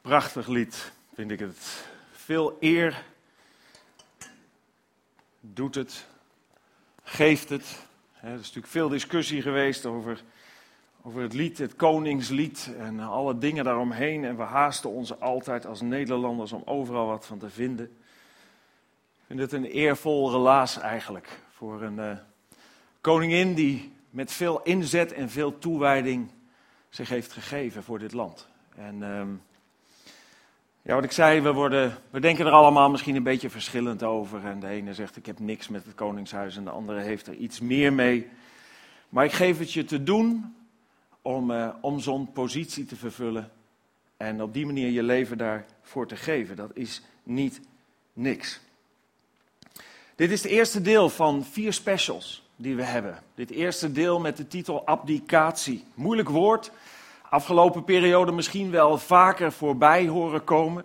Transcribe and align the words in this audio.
Prachtig 0.00 0.46
lied, 0.46 0.92
vind 1.14 1.30
ik 1.30 1.38
het. 1.38 1.84
Veel 2.12 2.56
eer 2.60 3.04
doet 5.40 5.74
het, 5.74 6.06
geeft 7.02 7.48
het. 7.48 7.86
Er 8.20 8.32
is 8.32 8.36
natuurlijk 8.36 8.66
veel 8.66 8.88
discussie 8.88 9.42
geweest 9.42 9.86
over, 9.86 10.22
over 11.02 11.22
het 11.22 11.32
lied, 11.32 11.58
het 11.58 11.76
koningslied 11.76 12.70
en 12.78 13.00
alle 13.00 13.38
dingen 13.38 13.64
daaromheen. 13.64 14.24
En 14.24 14.36
we 14.36 14.42
haasten 14.42 14.90
ons 14.90 15.20
altijd 15.20 15.66
als 15.66 15.80
Nederlanders 15.80 16.52
om 16.52 16.62
overal 16.64 17.06
wat 17.06 17.26
van 17.26 17.38
te 17.38 17.50
vinden. 17.50 17.86
Ik 17.86 19.26
vind 19.26 19.40
het 19.40 19.52
een 19.52 19.64
eervol 19.64 20.30
relaas 20.30 20.78
eigenlijk 20.78 21.40
voor 21.50 21.82
een 21.82 21.98
uh, 21.98 22.16
koningin 23.00 23.54
die 23.54 23.92
met 24.10 24.32
veel 24.32 24.62
inzet 24.62 25.12
en 25.12 25.30
veel 25.30 25.58
toewijding 25.58 26.30
zich 26.88 27.08
heeft 27.08 27.32
gegeven 27.32 27.82
voor 27.82 27.98
dit 27.98 28.12
land. 28.12 28.48
En 28.74 29.00
uh, 29.00 29.22
ja, 30.82 30.94
wat 30.94 31.04
ik 31.04 31.12
zei, 31.12 31.40
we, 31.40 31.52
worden, 31.52 31.98
we 32.10 32.20
denken 32.20 32.46
er 32.46 32.52
allemaal 32.52 32.90
misschien 32.90 33.16
een 33.16 33.22
beetje 33.22 33.50
verschillend 33.50 34.02
over. 34.02 34.44
En 34.44 34.60
de 34.60 34.66
ene 34.66 34.94
zegt 34.94 35.16
ik 35.16 35.26
heb 35.26 35.38
niks 35.38 35.68
met 35.68 35.84
het 35.84 35.94
Koningshuis 35.94 36.56
en 36.56 36.64
de 36.64 36.70
andere 36.70 37.00
heeft 37.00 37.26
er 37.26 37.34
iets 37.34 37.60
meer 37.60 37.92
mee. 37.92 38.28
Maar 39.08 39.24
ik 39.24 39.32
geef 39.32 39.58
het 39.58 39.72
je 39.72 39.84
te 39.84 40.02
doen 40.02 40.54
om, 41.22 41.50
uh, 41.50 41.68
om 41.80 42.00
zo'n 42.00 42.32
positie 42.32 42.84
te 42.84 42.96
vervullen. 42.96 43.50
En 44.16 44.42
op 44.42 44.52
die 44.52 44.66
manier 44.66 44.90
je 44.90 45.02
leven 45.02 45.38
daarvoor 45.38 46.06
te 46.06 46.16
geven. 46.16 46.56
Dat 46.56 46.70
is 46.74 47.02
niet 47.22 47.60
niks. 48.12 48.60
Dit 50.14 50.30
is 50.30 50.42
het 50.42 50.52
eerste 50.52 50.80
deel 50.80 51.08
van 51.08 51.44
vier 51.44 51.72
specials 51.72 52.48
die 52.56 52.76
we 52.76 52.82
hebben. 52.82 53.22
Dit 53.34 53.50
eerste 53.50 53.92
deel 53.92 54.20
met 54.20 54.36
de 54.36 54.46
titel 54.46 54.86
abdicatie. 54.86 55.84
Moeilijk 55.94 56.28
woord, 56.28 56.70
afgelopen 57.30 57.84
periode 57.84 58.32
misschien 58.32 58.70
wel 58.70 58.98
vaker 58.98 59.52
voorbij 59.52 60.06
horen 60.06 60.44
komen. 60.44 60.84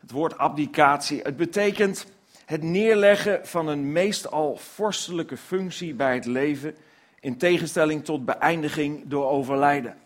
Het 0.00 0.10
woord 0.10 0.38
abdicatie. 0.38 1.20
Het 1.22 1.36
betekent 1.36 2.06
het 2.44 2.62
neerleggen 2.62 3.46
van 3.46 3.68
een 3.68 3.92
meestal 3.92 4.56
vorstelijke 4.56 5.36
functie 5.36 5.94
bij 5.94 6.14
het 6.14 6.26
leven, 6.26 6.76
in 7.20 7.36
tegenstelling 7.36 8.04
tot 8.04 8.24
beëindiging 8.24 9.02
door 9.06 9.28
overlijden. 9.28 9.96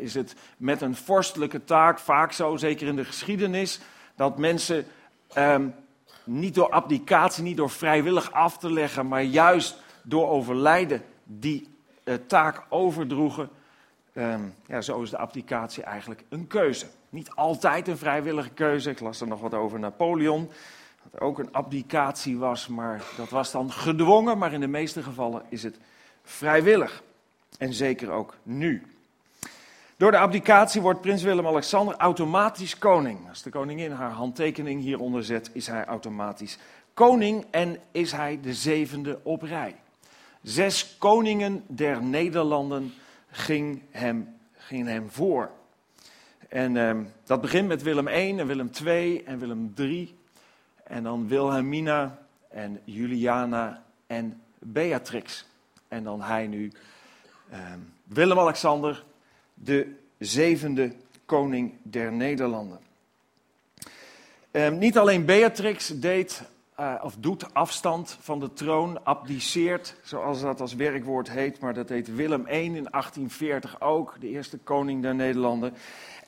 Is 0.00 0.14
het 0.14 0.34
met 0.56 0.80
een 0.80 0.96
vorstelijke 0.96 1.64
taak 1.64 1.98
vaak 1.98 2.32
zo, 2.32 2.56
zeker 2.56 2.86
in 2.86 2.96
de 2.96 3.04
geschiedenis, 3.04 3.80
dat 4.16 4.38
mensen 4.38 4.86
ehm, 5.32 5.68
niet 6.24 6.54
door 6.54 6.70
abdicatie, 6.70 7.42
niet 7.42 7.56
door 7.56 7.70
vrijwillig 7.70 8.32
af 8.32 8.58
te 8.58 8.72
leggen, 8.72 9.08
maar 9.08 9.22
juist 9.22 9.82
door 10.02 10.28
overlijden 10.28 11.02
die 11.24 11.68
uh, 12.04 12.14
taak 12.26 12.62
overdroegen 12.68 13.50
Um, 14.16 14.54
ja, 14.66 14.80
zo 14.80 15.02
is 15.02 15.10
de 15.10 15.18
abdicatie 15.18 15.82
eigenlijk 15.82 16.24
een 16.28 16.46
keuze. 16.46 16.86
Niet 17.10 17.30
altijd 17.30 17.88
een 17.88 17.98
vrijwillige 17.98 18.50
keuze. 18.50 18.90
Ik 18.90 19.00
las 19.00 19.20
er 19.20 19.26
nog 19.26 19.40
wat 19.40 19.54
over 19.54 19.78
Napoleon. 19.78 20.50
Dat 21.10 21.20
ook 21.20 21.38
een 21.38 21.52
abdicatie 21.52 22.38
was, 22.38 22.68
maar 22.68 23.02
dat 23.16 23.28
was 23.28 23.50
dan 23.50 23.72
gedwongen. 23.72 24.38
Maar 24.38 24.52
in 24.52 24.60
de 24.60 24.66
meeste 24.66 25.02
gevallen 25.02 25.42
is 25.48 25.62
het 25.62 25.78
vrijwillig. 26.22 27.02
En 27.58 27.72
zeker 27.72 28.10
ook 28.10 28.36
nu. 28.42 28.82
Door 29.96 30.10
de 30.10 30.18
abdicatie 30.18 30.80
wordt 30.80 31.00
prins 31.00 31.22
Willem-Alexander 31.22 31.96
automatisch 31.96 32.78
koning. 32.78 33.28
Als 33.28 33.42
de 33.42 33.50
koningin 33.50 33.92
haar 33.92 34.10
handtekening 34.10 34.80
hieronder 34.80 35.24
zet, 35.24 35.50
is 35.52 35.66
hij 35.66 35.84
automatisch 35.84 36.58
koning 36.94 37.46
en 37.50 37.78
is 37.90 38.12
hij 38.12 38.38
de 38.42 38.54
zevende 38.54 39.18
op 39.22 39.42
rij. 39.42 39.76
Zes 40.42 40.96
koningen 40.98 41.64
der 41.66 42.02
Nederlanden 42.02 42.94
ging 43.34 43.82
hem, 43.90 44.36
ging 44.52 44.86
hem 44.86 45.10
voor. 45.10 45.50
En 46.48 46.74
uh, 46.74 46.96
dat 47.24 47.40
begint 47.40 47.68
met 47.68 47.82
Willem 47.82 48.08
I 48.08 48.38
en 48.38 48.46
Willem 48.46 48.70
II 48.84 49.22
en 49.24 49.38
Willem 49.38 49.72
III. 49.76 50.18
En 50.84 51.02
dan 51.02 51.28
Wilhelmina 51.28 52.18
en 52.48 52.80
Juliana 52.84 53.82
en 54.06 54.42
Beatrix. 54.58 55.46
En 55.88 56.04
dan 56.04 56.22
hij 56.22 56.46
nu, 56.46 56.72
uh, 57.52 57.58
Willem-Alexander, 58.04 59.04
de 59.54 59.94
zevende 60.18 60.92
koning 61.24 61.74
der 61.82 62.12
Nederlanden. 62.12 62.78
Uh, 64.52 64.68
niet 64.70 64.98
alleen 64.98 65.24
Beatrix 65.24 65.88
deed 65.88 66.42
uh, 66.80 66.94
of 67.02 67.16
doet 67.18 67.54
afstand 67.54 68.16
van 68.20 68.40
de 68.40 68.52
troon, 68.52 69.04
abdiceert, 69.04 69.96
zoals 70.02 70.40
dat 70.40 70.60
als 70.60 70.74
werkwoord 70.74 71.30
heet, 71.30 71.60
maar 71.60 71.74
dat 71.74 71.88
heet 71.88 72.14
Willem 72.14 72.46
I 72.46 72.64
in 72.64 72.72
1840 72.72 73.80
ook, 73.80 74.16
de 74.20 74.28
eerste 74.28 74.58
koning 74.58 75.02
der 75.02 75.14
Nederlanden. 75.14 75.74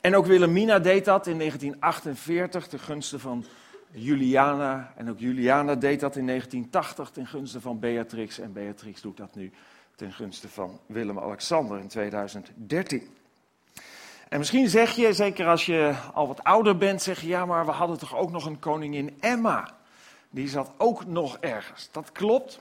En 0.00 0.16
ook 0.16 0.26
Wilhelmina 0.26 0.78
deed 0.78 1.04
dat 1.04 1.26
in 1.26 1.38
1948 1.38 2.66
ten 2.66 2.78
gunste 2.78 3.18
van 3.18 3.44
Juliana. 3.90 4.92
En 4.96 5.10
ook 5.10 5.18
Juliana 5.18 5.74
deed 5.74 6.00
dat 6.00 6.16
in 6.16 6.26
1980 6.26 7.10
ten 7.10 7.26
gunste 7.26 7.60
van 7.60 7.78
Beatrix. 7.78 8.38
En 8.38 8.52
Beatrix 8.52 9.00
doet 9.00 9.16
dat 9.16 9.34
nu 9.34 9.52
ten 9.94 10.12
gunste 10.12 10.48
van 10.48 10.80
Willem-Alexander 10.86 11.78
in 11.78 11.88
2013. 11.88 13.08
En 14.28 14.38
misschien 14.38 14.68
zeg 14.68 14.96
je, 14.96 15.12
zeker 15.12 15.46
als 15.46 15.66
je 15.66 15.94
al 16.14 16.26
wat 16.26 16.44
ouder 16.44 16.76
bent, 16.76 17.02
zeg 17.02 17.20
je 17.20 17.28
ja, 17.28 17.46
maar 17.46 17.66
we 17.66 17.72
hadden 17.72 17.98
toch 17.98 18.16
ook 18.16 18.30
nog 18.30 18.46
een 18.46 18.58
koningin 18.58 19.16
Emma 19.20 19.74
die 20.30 20.48
zat 20.48 20.70
ook 20.78 21.06
nog 21.06 21.38
ergens. 21.38 21.88
Dat 21.92 22.12
klopt. 22.12 22.60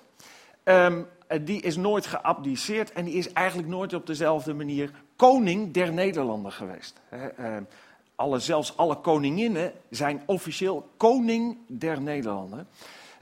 Um, 0.63 1.07
die 1.41 1.61
is 1.61 1.75
nooit 1.75 2.05
geabdiceerd 2.05 2.91
en 2.91 3.05
die 3.05 3.13
is 3.13 3.33
eigenlijk 3.33 3.67
nooit 3.67 3.93
op 3.93 4.05
dezelfde 4.05 4.53
manier 4.53 4.91
koning 5.15 5.73
der 5.73 5.93
Nederlanden 5.93 6.51
geweest. 6.51 6.99
He, 7.09 7.55
um, 7.55 7.67
alle, 8.15 8.39
zelfs 8.39 8.77
alle 8.77 8.95
koninginnen 8.95 9.71
zijn 9.89 10.21
officieel 10.25 10.89
koning 10.97 11.57
der 11.67 12.01
Nederlanden. 12.01 12.67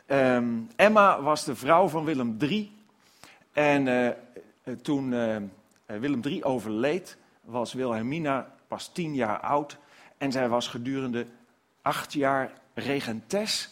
Um, 0.08 0.70
Emma 0.76 1.22
was 1.22 1.44
de 1.44 1.56
vrouw 1.56 1.88
van 1.88 2.06
Willem 2.06 2.38
III. 2.40 2.72
En 3.52 3.88
uh, 3.88 4.10
toen 4.82 5.12
uh, 5.12 5.36
Willem 5.86 6.22
III 6.24 6.44
overleed, 6.44 7.18
was 7.42 7.74
Wilhelmina 7.74 8.54
pas 8.68 8.88
tien 8.88 9.16
jaar 9.16 9.40
oud. 9.40 9.78
En 10.18 10.32
zij 10.32 10.50
was 10.50 10.68
gedurende 10.68 11.26
acht 11.82 12.14
jaar 12.14 12.52
regentes 12.74 13.70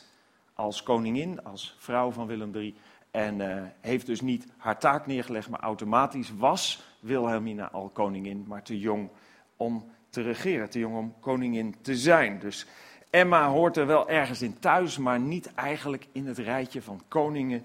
als 0.61 0.83
koningin, 0.83 1.43
als 1.43 1.75
vrouw 1.77 2.11
van 2.11 2.27
Willem 2.27 2.55
III. 2.55 2.75
En 3.11 3.39
uh, 3.39 3.61
heeft 3.79 4.05
dus 4.05 4.21
niet 4.21 4.47
haar 4.57 4.79
taak 4.79 5.07
neergelegd, 5.07 5.49
maar 5.49 5.59
automatisch 5.59 6.31
was 6.37 6.83
Wilhelmina 6.99 7.71
al 7.71 7.89
koningin, 7.89 8.45
maar 8.47 8.63
te 8.63 8.79
jong 8.79 9.09
om 9.57 9.91
te 10.09 10.21
regeren, 10.21 10.69
te 10.69 10.79
jong 10.79 10.97
om 10.97 11.13
koningin 11.19 11.75
te 11.81 11.95
zijn. 11.95 12.39
Dus 12.39 12.65
Emma 13.09 13.47
hoort 13.47 13.77
er 13.77 13.85
wel 13.85 14.09
ergens 14.09 14.41
in 14.41 14.59
thuis, 14.59 14.97
maar 14.97 15.19
niet 15.19 15.53
eigenlijk 15.53 16.07
in 16.11 16.27
het 16.27 16.37
rijtje 16.37 16.81
van 16.81 17.01
koningen 17.07 17.63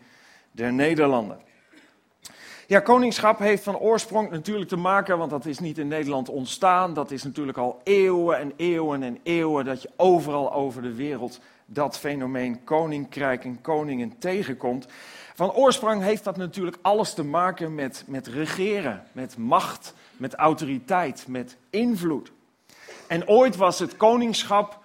der 0.50 0.72
Nederlanden. 0.72 1.38
Ja, 2.68 2.80
koningschap 2.80 3.38
heeft 3.38 3.62
van 3.62 3.78
oorsprong 3.78 4.30
natuurlijk 4.30 4.68
te 4.68 4.76
maken, 4.76 5.18
want 5.18 5.30
dat 5.30 5.46
is 5.46 5.58
niet 5.58 5.78
in 5.78 5.88
Nederland 5.88 6.28
ontstaan. 6.28 6.94
Dat 6.94 7.10
is 7.10 7.22
natuurlijk 7.22 7.58
al 7.58 7.80
eeuwen 7.84 8.38
en 8.38 8.52
eeuwen 8.56 9.02
en 9.02 9.18
eeuwen 9.22 9.64
dat 9.64 9.82
je 9.82 9.90
overal 9.96 10.52
over 10.52 10.82
de 10.82 10.94
wereld 10.94 11.40
dat 11.66 11.98
fenomeen 11.98 12.64
koninkrijk 12.64 13.44
en 13.44 13.60
koningen 13.60 14.18
tegenkomt. 14.18 14.86
Van 15.34 15.52
oorsprong 15.52 16.02
heeft 16.02 16.24
dat 16.24 16.36
natuurlijk 16.36 16.78
alles 16.82 17.14
te 17.14 17.24
maken 17.24 17.74
met, 17.74 18.04
met 18.06 18.26
regeren, 18.26 19.04
met 19.12 19.36
macht, 19.36 19.94
met 20.16 20.34
autoriteit, 20.34 21.24
met 21.28 21.56
invloed. 21.70 22.32
En 23.06 23.28
ooit 23.28 23.56
was 23.56 23.78
het 23.78 23.96
koningschap, 23.96 24.78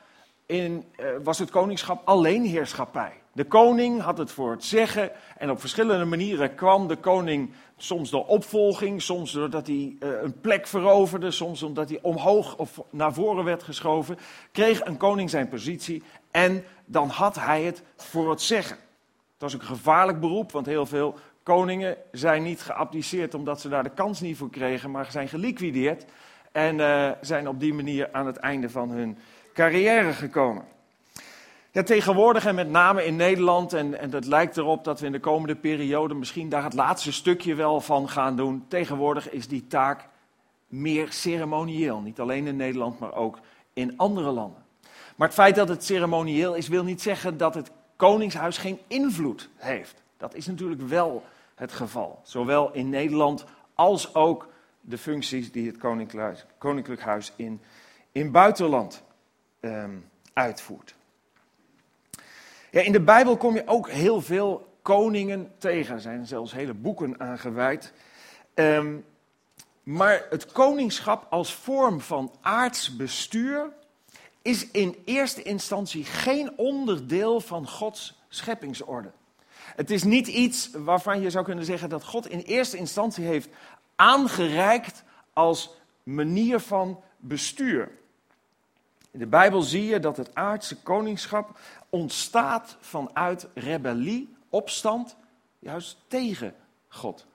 in, 0.46 0.86
uh, 1.00 1.06
was 1.24 1.40
het 1.40 1.50
koningschap 1.50 2.02
alleenheerschappij. 2.06 3.21
De 3.34 3.44
koning 3.44 4.02
had 4.02 4.18
het 4.18 4.32
voor 4.32 4.52
het 4.52 4.64
zeggen 4.64 5.12
en 5.38 5.50
op 5.50 5.60
verschillende 5.60 6.06
manieren 6.06 6.56
kwam 6.56 6.88
de 6.88 6.96
koning 6.96 7.54
soms 7.78 8.10
door 8.10 8.26
opvolging, 8.26 9.02
soms 9.02 9.32
doordat 9.32 9.68
hij 9.68 9.96
uh, 10.00 10.10
een 10.22 10.40
plek 10.42 10.68
veroverde, 10.68 11.32
soms 11.32 11.64
omdat 11.64 11.90
hij 11.90 12.00
omhoog 12.02 12.58
of 12.58 12.82
naar 12.90 13.14
voren 13.14 13.44
werd 13.44 13.64
geschoven, 13.64 14.18
kreeg 14.52 14.86
een 14.86 14.98
koning 14.98 15.30
zijn 15.30 15.50
positie 15.50 16.04
en 16.32 16.64
dan 16.86 17.10
had 17.10 17.36
hij 17.36 17.64
het 17.64 17.84
voor 17.96 18.30
het 18.30 18.42
zeggen. 18.42 18.78
Dat 19.38 19.52
was 19.52 19.54
een 19.54 19.68
gevaarlijk 19.68 20.20
beroep, 20.20 20.52
want 20.52 20.66
heel 20.66 20.86
veel 20.86 21.16
koningen 21.44 21.98
zijn 22.12 22.44
niet 22.44 22.62
geabdiceerd 22.62 23.34
omdat 23.34 23.62
ze 23.62 23.70
daar 23.70 23.84
de 23.84 23.90
kans 23.90 24.22
niet 24.22 24.38
voor 24.38 24.50
kregen, 24.50 24.92
maar 24.92 25.12
zijn 25.12 25.28
geliquideerd 25.28 26.06
en 26.52 26.78
uh, 26.78 27.12
zijn 27.22 27.48
op 27.48 27.60
die 27.60 27.74
manier 27.74 28.10
aan 28.12 28.26
het 28.26 28.38
einde 28.38 28.70
van 28.70 28.90
hun 28.90 29.18
carrière 29.54 30.14
gekomen. 30.14 30.66
Ja, 31.74 31.84
tegenwoordig 31.84 32.46
en 32.46 32.56
met 32.56 32.70
name 32.70 33.06
in 33.06 33.16
Nederland, 33.16 33.74
en, 33.74 34.00
en 34.00 34.10
dat 34.10 34.26
lijkt 34.26 34.58
erop 34.58 34.84
dat 34.84 35.00
we 35.00 35.06
in 35.06 35.12
de 35.12 35.20
komende 35.20 35.56
periode 35.56 36.14
misschien 36.14 36.50
daar 36.50 36.64
het 36.64 36.74
laatste 36.74 37.12
stukje 37.12 37.56
wel 37.56 37.82
van 37.82 38.10
gaan 38.10 38.36
doen. 38.36 38.66
Tegenwoordig 38.68 39.30
is 39.30 39.48
die 39.48 39.68
taak 39.68 40.08
meer 40.68 41.12
ceremonieel. 41.12 42.00
Niet 42.00 42.20
alleen 42.20 42.48
in 42.48 42.56
Nederland, 42.56 43.00
maar 43.00 43.14
ook 43.14 43.40
in 43.74 43.98
andere 43.98 44.32
landen. 44.32 44.64
Maar 45.16 45.28
het 45.28 45.38
feit 45.38 45.56
dat 45.56 45.68
het 45.68 45.84
ceremonieel 45.84 46.56
is, 46.56 46.68
wil 46.68 46.84
niet 46.84 47.02
zeggen 47.02 47.38
dat 47.38 47.54
het 47.54 47.72
Koningshuis 47.96 48.58
geen 48.58 48.80
invloed 48.88 49.50
heeft. 49.56 50.02
Dat 50.18 50.36
is 50.36 50.48
natuurlijk 50.48 50.82
wel 50.82 51.24
het 51.56 51.72
geval. 51.72 52.20
Zowel 52.24 52.72
in 52.74 52.90
Nederland 52.90 53.46
als 53.76 54.16
ook 54.16 54.48
de 54.82 54.98
functies 54.98 55.52
die 55.52 55.68
het 55.68 55.78
Koninklijk, 55.78 56.46
Koninklijk 56.58 57.02
Huis 57.02 57.34
in, 57.36 57.62
in 58.12 58.32
buitenland 58.32 59.04
ehm, 59.60 59.96
uitvoert. 60.34 60.96
Ja, 62.72 62.82
in 62.82 62.92
de 62.92 63.02
Bijbel 63.02 63.38
kom 63.38 63.56
je 63.56 63.68
ook 63.68 63.90
heel 63.90 64.22
veel 64.22 64.78
koningen 64.82 65.52
tegen. 65.58 65.96
Er 65.96 66.02
zijn 66.02 66.26
zelfs 66.26 66.52
hele 66.52 66.74
boeken 66.74 67.20
aan 67.20 67.40
gewijd. 67.40 67.94
Ehm, 68.54 68.98
maar 69.84 70.26
het 70.30 70.52
koningschap 70.52 71.28
als 71.30 71.54
vorm 71.54 72.02
van 72.02 72.32
aards 72.42 72.96
bestuur 72.96 73.74
is 74.42 74.72
in 74.72 74.96
eerste 75.06 75.42
instantie 75.42 76.06
geen 76.06 76.58
onderdeel 76.58 77.42
van 77.42 77.68
Gods 77.68 78.22
scheppingsorde. 78.30 79.12
Het 79.76 79.90
is 79.90 80.04
niet 80.04 80.28
iets 80.28 80.70
waarvan 80.74 81.22
je 81.22 81.30
zou 81.30 81.46
kunnen 81.46 81.66
zeggen 81.66 81.90
dat 81.90 82.04
God 82.04 82.28
in 82.28 82.40
eerste 82.40 82.78
instantie 82.78 83.26
heeft 83.26 83.50
aangereikt 83.96 85.04
als 85.34 85.76
manier 86.04 86.60
van 86.60 87.04
bestuur. 87.18 88.00
In 89.12 89.20
de 89.20 89.28
Bijbel 89.28 89.62
zie 89.62 89.86
je 89.86 90.00
dat 90.00 90.18
het 90.18 90.36
aardse 90.36 90.76
koningschap 90.76 91.60
ontstaat 91.90 92.78
vanuit 92.80 93.48
rebellie, 93.54 94.36
opstand, 94.50 95.16
juist 95.60 95.98
tegen 96.08 96.56
God. 96.88 97.26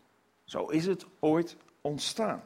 Zo 0.44 0.66
is 0.66 0.86
het 0.86 1.06
ooit 1.20 1.56
ontstaan. 1.80 2.42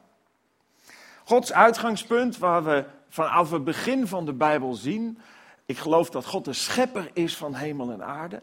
Gods 1.24 1.52
uitgangspunt, 1.52 2.38
waar 2.38 2.64
we 2.64 2.84
vanaf 3.08 3.50
het 3.50 3.64
begin 3.64 4.06
van 4.06 4.24
de 4.24 4.32
Bijbel 4.32 4.74
zien, 4.74 5.18
ik 5.66 5.78
geloof 5.78 6.10
dat 6.10 6.26
God 6.26 6.44
de 6.44 6.52
schepper 6.52 7.10
is 7.12 7.36
van 7.36 7.54
hemel 7.54 7.90
en 7.90 8.04
aarde. 8.04 8.42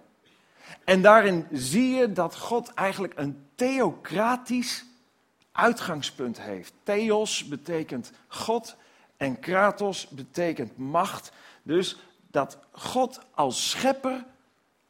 En 0.84 1.01
daarin 1.01 1.48
zie 1.51 1.89
je 1.89 2.12
dat 2.12 2.38
God 2.38 2.74
eigenlijk 2.74 3.13
een 3.16 3.48
theocratisch 3.56 4.86
uitgangspunt 5.51 6.42
heeft. 6.42 6.74
Theos 6.84 7.48
betekent 7.48 8.12
God 8.28 8.75
en 9.17 9.39
kratos 9.39 10.07
betekent 10.07 10.77
macht. 10.77 11.31
Dus 11.63 11.97
dat 12.31 12.59
God 12.71 13.19
als 13.33 13.69
schepper, 13.69 14.25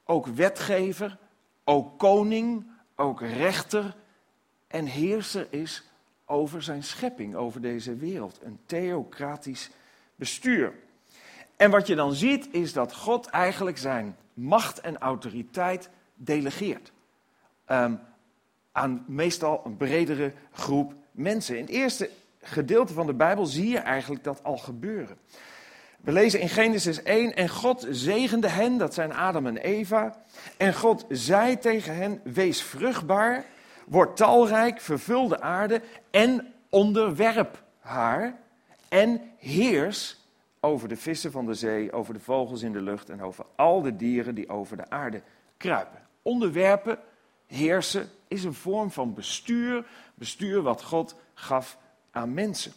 ook 0.06 0.27
wetgever, 0.27 1.18
ook 1.63 2.00
koning, 2.00 2.68
ook 2.95 3.21
rechter 3.21 3.95
en 4.68 4.85
heerser 4.85 5.47
is 5.50 5.83
over 6.25 6.63
zijn 6.63 6.83
schepping, 6.83 7.35
over 7.35 7.62
deze 7.62 7.95
wereld. 7.95 8.39
Een 8.44 8.59
theocratisch 8.65 9.69
bestuur. 10.15 10.74
En 11.56 11.71
wat 11.71 11.88
je 11.88 11.95
dan 11.95 12.13
ziet 12.13 12.47
is 12.51 12.74
dat 12.74 12.95
God 12.95 13.25
eigenlijk 13.25 13.77
zijn 13.77 14.18
macht 14.33 14.79
en 14.79 14.97
autoriteit 14.97 15.89
delegeert. 16.15 16.91
Ehm, 17.65 17.95
aan 18.71 19.03
meestal 19.07 19.62
een 19.65 19.77
bredere 19.77 20.33
groep 20.51 20.94
mensen. 21.12 21.56
In 21.56 21.62
het 21.62 21.71
eerste 21.71 22.09
gedeelte 22.48 22.94
van 22.94 23.06
de 23.06 23.14
Bijbel 23.14 23.46
zie 23.46 23.70
je 23.70 23.78
eigenlijk 23.78 24.24
dat 24.24 24.44
al 24.44 24.58
gebeuren. 24.58 25.18
We 26.02 26.12
lezen 26.12 26.40
in 26.40 26.50
Genesis 26.50 27.04
1, 27.04 27.36
en 27.36 27.50
God 27.50 27.88
zegende 27.90 28.48
hen, 28.48 28.78
dat 28.78 28.94
zijn 28.94 29.14
Adam 29.14 29.48
en 29.48 29.58
Eva. 29.58 30.16
En 30.58 30.74
God 30.74 31.06
zei 31.10 31.58
tegen 31.58 31.96
hen, 31.96 32.22
wees 32.24 32.62
vruchtbaar, 32.62 33.46
word 33.86 34.18
talrijk, 34.18 34.82
vervul 34.82 35.28
de 35.28 35.42
aarde 35.42 35.82
en 36.12 36.54
onderwerp 36.70 37.64
haar. 37.80 38.40
En 38.90 39.22
heers 39.38 40.26
over 40.60 40.88
de 40.88 40.98
vissen 40.98 41.32
van 41.32 41.46
de 41.46 41.54
zee, 41.54 41.92
over 41.92 42.14
de 42.14 42.20
vogels 42.20 42.62
in 42.62 42.72
de 42.72 42.82
lucht 42.82 43.10
en 43.10 43.22
over 43.22 43.46
al 43.56 43.82
de 43.82 43.96
dieren 43.96 44.36
die 44.36 44.50
over 44.50 44.78
de 44.78 44.90
aarde 44.90 45.22
kruipen. 45.58 46.02
Onderwerpen, 46.22 47.00
heersen, 47.46 48.10
is 48.28 48.44
een 48.44 48.54
vorm 48.54 48.92
van 48.92 49.14
bestuur, 49.14 49.86
bestuur 50.16 50.62
wat 50.62 50.84
God 50.84 51.16
gaf 51.34 51.78
aan 52.12 52.33
mensen. 52.33 52.71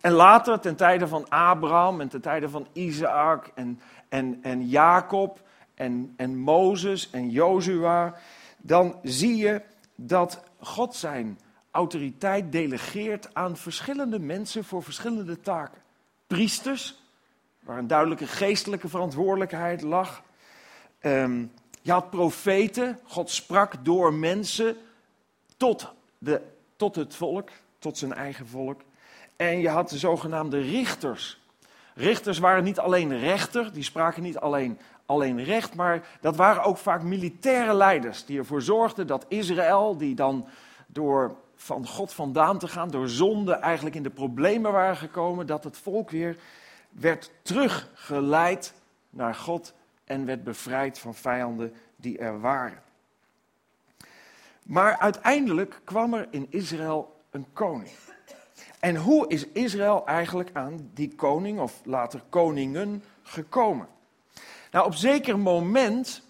En 0.00 0.12
later, 0.12 0.60
ten 0.60 0.76
tijde 0.76 1.08
van 1.08 1.28
Abraham 1.28 2.00
en 2.00 2.08
ten 2.08 2.20
tijde 2.20 2.48
van 2.48 2.66
Isaac 2.72 3.50
en, 3.54 3.80
en, 4.08 4.38
en 4.42 4.68
Jacob 4.68 5.40
en, 5.74 6.14
en 6.16 6.38
Mozes 6.38 7.10
en 7.10 7.30
Jozua, 7.30 8.14
dan 8.56 8.98
zie 9.02 9.36
je 9.36 9.62
dat 9.94 10.42
God 10.58 10.94
zijn 10.94 11.38
autoriteit 11.70 12.52
delegeert 12.52 13.34
aan 13.34 13.56
verschillende 13.56 14.18
mensen 14.18 14.64
voor 14.64 14.82
verschillende 14.82 15.40
taken. 15.40 15.82
Priesters, 16.26 17.02
waar 17.60 17.78
een 17.78 17.86
duidelijke 17.86 18.26
geestelijke 18.26 18.88
verantwoordelijkheid 18.88 19.82
lag. 19.82 20.22
Um, 21.00 21.52
je 21.82 21.92
had 21.92 22.10
profeten, 22.10 22.98
God 23.04 23.30
sprak 23.30 23.84
door 23.84 24.14
mensen 24.14 24.76
tot, 25.56 25.92
de, 26.18 26.40
tot 26.76 26.96
het 26.96 27.14
volk, 27.14 27.50
tot 27.84 27.98
zijn 27.98 28.12
eigen 28.12 28.46
volk. 28.46 28.80
En 29.36 29.60
je 29.60 29.68
had 29.68 29.88
de 29.88 29.98
zogenaamde 29.98 30.60
richters. 30.60 31.40
Richters 31.94 32.38
waren 32.38 32.64
niet 32.64 32.78
alleen 32.78 33.18
rechter, 33.18 33.72
die 33.72 33.82
spraken 33.82 34.22
niet 34.22 34.38
alleen, 34.38 34.78
alleen 35.06 35.44
recht, 35.44 35.74
maar 35.74 36.06
dat 36.20 36.36
waren 36.36 36.62
ook 36.62 36.76
vaak 36.76 37.02
militaire 37.02 37.74
leiders 37.74 38.24
die 38.24 38.38
ervoor 38.38 38.62
zorgden 38.62 39.06
dat 39.06 39.24
Israël, 39.28 39.96
die 39.96 40.14
dan 40.14 40.46
door 40.86 41.36
van 41.54 41.86
God 41.86 42.12
vandaan 42.12 42.58
te 42.58 42.68
gaan, 42.68 42.90
door 42.90 43.08
zonde 43.08 43.52
eigenlijk 43.52 43.96
in 43.96 44.02
de 44.02 44.10
problemen 44.10 44.72
waren 44.72 44.96
gekomen, 44.96 45.46
dat 45.46 45.64
het 45.64 45.76
volk 45.76 46.10
weer 46.10 46.36
werd 46.90 47.30
teruggeleid 47.42 48.74
naar 49.10 49.34
God 49.34 49.74
en 50.04 50.26
werd 50.26 50.44
bevrijd 50.44 50.98
van 50.98 51.14
vijanden 51.14 51.74
die 51.96 52.18
er 52.18 52.40
waren. 52.40 52.82
Maar 54.62 54.98
uiteindelijk 54.98 55.80
kwam 55.84 56.14
er 56.14 56.26
in 56.30 56.46
Israël 56.50 57.13
een 57.34 57.46
koning. 57.52 57.90
En 58.80 58.96
hoe 58.96 59.28
is 59.28 59.46
Israël 59.46 60.06
eigenlijk 60.06 60.50
aan 60.52 60.90
die 60.94 61.14
koning, 61.14 61.60
of 61.60 61.80
later 61.84 62.22
koningen, 62.28 63.04
gekomen? 63.22 63.88
Nou, 64.70 64.86
op 64.86 64.94
zeker 64.94 65.38
moment 65.38 66.22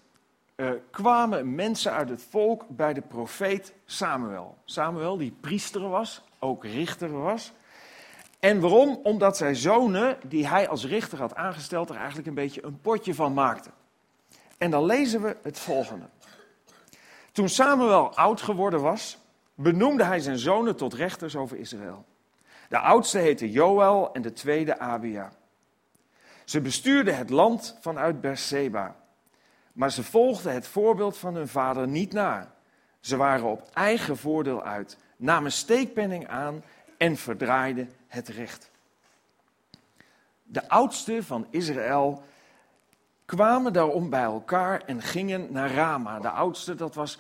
uh, 0.57 0.71
kwamen 0.91 1.55
mensen 1.55 1.93
uit 1.93 2.09
het 2.09 2.27
volk 2.31 2.69
bij 2.69 2.95
de 2.95 3.01
profeet 3.01 3.73
Samuel. 3.85 4.57
Samuel, 4.65 5.17
die 5.17 5.37
priester 5.41 5.89
was, 5.89 6.23
ook 6.39 6.65
richter 6.65 7.23
was. 7.23 7.53
En 8.39 8.61
waarom? 8.61 9.01
Omdat 9.03 9.37
zijn 9.37 9.57
zonen, 9.57 10.19
die 10.27 10.47
hij 10.47 10.69
als 10.69 10.87
richter 10.87 11.19
had 11.19 11.35
aangesteld, 11.35 11.89
er 11.89 11.97
eigenlijk 11.97 12.29
een 12.29 12.35
beetje 12.35 12.65
een 12.65 12.81
potje 12.81 13.15
van 13.15 13.35
maakten. 13.35 13.73
En 14.59 14.71
dan 14.71 14.85
lezen 14.85 15.23
we 15.23 15.37
het 15.43 15.59
volgende. 15.59 16.07
Toen 17.33 17.49
Samuel 17.49 18.17
oud 18.17 18.41
geworden 18.41 18.81
was, 18.81 19.19
benoemde 19.55 20.05
hij 20.05 20.21
zijn 20.21 20.39
zonen 20.39 20.77
tot 20.77 20.95
rechters 20.95 21.37
over 21.37 21.57
Israël. 21.57 22.05
De 22.69 22.79
oudste 22.79 23.19
heette 23.19 23.51
Joël 23.51 24.13
en 24.13 24.23
de 24.23 24.33
tweede 24.33 24.79
Abia. 24.79 25.33
Ze 26.45 26.61
bestuurden 26.61 27.17
het 27.17 27.31
land 27.31 27.79
vanuit 27.81 28.21
Berseba. 28.21 28.97
Maar 29.73 29.93
ze 29.93 30.03
volgden 30.03 30.53
het 30.53 30.67
voorbeeld 30.67 31.17
van 31.17 31.35
hun 31.35 31.49
vader 31.49 31.89
niet 31.89 32.13
na. 32.13 32.55
Ze 33.01 33.17
waren 33.17 33.45
op 33.45 33.71
eigen 33.73 34.17
voordeel 34.17 34.63
uit, 34.63 34.99
namen 35.17 35.53
steekpenning 35.53 36.29
aan 36.29 36.63
en 36.97 37.17
verdraaiden 37.17 37.91
het 38.07 38.29
recht. 38.29 38.71
De 40.43 40.69
oudste 40.69 41.23
van 41.23 41.47
Israël 41.51 42.23
kwamen 43.25 43.73
daarom 43.73 44.11
bij 44.11 44.23
elkaar 44.23 44.81
en 44.81 45.03
gingen 45.03 45.53
naar 45.53 45.71
Rama. 45.71 46.21
De 46.21 46.31
oudste, 46.31 46.75
dat 46.75 46.95
was, 46.95 47.19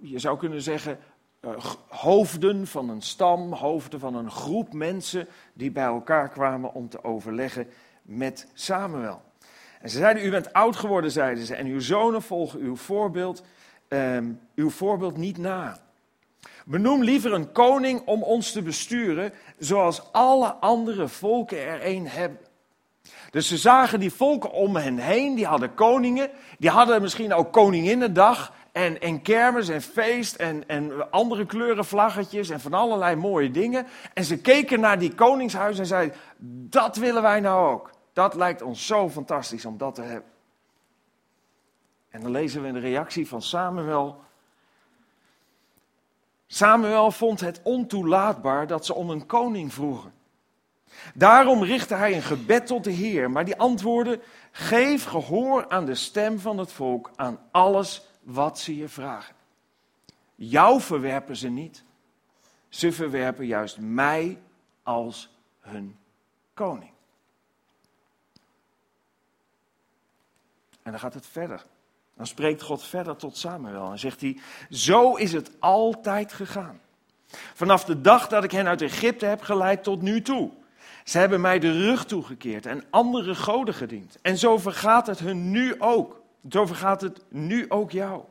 je 0.00 0.18
zou 0.18 0.38
kunnen 0.38 0.62
zeggen, 0.62 0.98
uh, 1.40 1.50
hoofden 1.88 2.66
van 2.66 2.88
een 2.88 3.02
stam, 3.02 3.52
hoofden 3.52 4.00
van 4.00 4.14
een 4.14 4.30
groep 4.30 4.72
mensen 4.72 5.28
die 5.52 5.70
bij 5.70 5.84
elkaar 5.84 6.28
kwamen 6.28 6.74
om 6.74 6.88
te 6.88 7.04
overleggen 7.04 7.68
met 8.02 8.46
Samuel. 8.54 9.22
En 9.80 9.90
ze 9.90 9.98
zeiden, 9.98 10.24
u 10.24 10.30
bent 10.30 10.52
oud 10.52 10.76
geworden, 10.76 11.10
zeiden 11.10 11.46
ze, 11.46 11.54
en 11.54 11.66
uw 11.66 11.80
zonen 11.80 12.22
volgen 12.22 12.60
uw 12.60 12.76
voorbeeld, 12.76 13.42
um, 13.88 14.40
uw 14.54 14.70
voorbeeld 14.70 15.16
niet 15.16 15.38
na. 15.38 15.78
Benoem 16.64 17.02
liever 17.02 17.32
een 17.32 17.52
koning 17.52 18.06
om 18.06 18.22
ons 18.22 18.52
te 18.52 18.62
besturen, 18.62 19.32
zoals 19.58 20.12
alle 20.12 20.52
andere 20.52 21.08
volken 21.08 21.66
er 21.66 21.86
een 21.86 22.08
hebben. 22.08 22.38
Dus 23.30 23.48
ze 23.48 23.56
zagen 23.56 24.00
die 24.00 24.12
volken 24.12 24.52
om 24.52 24.76
hen 24.76 24.98
heen, 24.98 25.34
die 25.34 25.46
hadden 25.46 25.74
koningen, 25.74 26.30
die 26.58 26.70
hadden 26.70 27.02
misschien 27.02 27.34
ook 27.34 27.52
koninginnedag 27.52 28.52
en, 28.72 29.00
en 29.00 29.22
kermis 29.22 29.68
en 29.68 29.82
feest 29.82 30.34
en, 30.34 30.68
en 30.68 31.10
andere 31.10 31.46
kleuren 31.46 31.84
vlaggetjes 31.84 32.50
en 32.50 32.60
van 32.60 32.74
allerlei 32.74 33.16
mooie 33.16 33.50
dingen. 33.50 33.86
En 34.14 34.24
ze 34.24 34.40
keken 34.40 34.80
naar 34.80 34.98
die 34.98 35.14
koningshuis 35.14 35.78
en 35.78 35.86
zeiden, 35.86 36.16
dat 36.68 36.96
willen 36.96 37.22
wij 37.22 37.40
nou 37.40 37.72
ook. 37.72 37.90
Dat 38.12 38.34
lijkt 38.34 38.62
ons 38.62 38.86
zo 38.86 39.08
fantastisch 39.08 39.64
om 39.64 39.78
dat 39.78 39.94
te 39.94 40.02
hebben. 40.02 40.30
En 42.10 42.20
dan 42.20 42.30
lezen 42.30 42.62
we 42.62 42.72
de 42.72 42.78
reactie 42.78 43.28
van 43.28 43.42
Samuel. 43.42 44.20
Samuel 46.46 47.10
vond 47.10 47.40
het 47.40 47.60
ontoelaatbaar 47.62 48.66
dat 48.66 48.86
ze 48.86 48.94
om 48.94 49.10
een 49.10 49.26
koning 49.26 49.72
vroegen. 49.72 50.12
Daarom 51.14 51.62
richtte 51.62 51.94
hij 51.94 52.14
een 52.14 52.22
gebed 52.22 52.66
tot 52.66 52.84
de 52.84 52.90
Heer, 52.90 53.30
maar 53.30 53.44
die 53.44 53.56
antwoordde: 53.56 54.20
Geef 54.50 55.04
gehoor 55.04 55.68
aan 55.68 55.84
de 55.84 55.94
stem 55.94 56.38
van 56.38 56.58
het 56.58 56.72
volk, 56.72 57.10
aan 57.16 57.38
alles 57.50 58.09
wat 58.20 58.58
ze 58.58 58.76
je 58.76 58.88
vragen. 58.88 59.34
Jou 60.34 60.80
verwerpen 60.80 61.36
ze 61.36 61.48
niet, 61.48 61.84
ze 62.68 62.92
verwerpen 62.92 63.46
juist 63.46 63.78
mij 63.78 64.38
als 64.82 65.30
hun 65.60 65.98
koning. 66.54 66.90
En 70.82 70.90
dan 70.90 71.00
gaat 71.00 71.14
het 71.14 71.26
verder. 71.26 71.64
Dan 72.14 72.26
spreekt 72.26 72.62
God 72.62 72.82
verder 72.82 73.16
tot 73.16 73.36
Samuel 73.36 73.90
en 73.90 73.98
zegt 73.98 74.20
hij: 74.20 74.40
Zo 74.70 75.14
is 75.14 75.32
het 75.32 75.50
altijd 75.58 76.32
gegaan. 76.32 76.80
Vanaf 77.54 77.84
de 77.84 78.00
dag 78.00 78.28
dat 78.28 78.44
ik 78.44 78.50
hen 78.50 78.66
uit 78.66 78.82
Egypte 78.82 79.26
heb 79.26 79.42
geleid 79.42 79.82
tot 79.82 80.02
nu 80.02 80.22
toe. 80.22 80.50
Ze 81.04 81.18
hebben 81.18 81.40
mij 81.40 81.58
de 81.58 81.72
rug 81.72 82.04
toegekeerd 82.04 82.66
en 82.66 82.84
andere 82.90 83.34
goden 83.34 83.74
gediend. 83.74 84.18
En 84.22 84.38
zo 84.38 84.58
vergaat 84.58 85.06
het 85.06 85.18
hun 85.18 85.50
nu 85.50 85.80
ook. 85.80 86.19
Zo 86.48 86.66
vergaat 86.66 87.00
het 87.00 87.24
nu 87.28 87.66
ook 87.68 87.90
jou. 87.90 88.22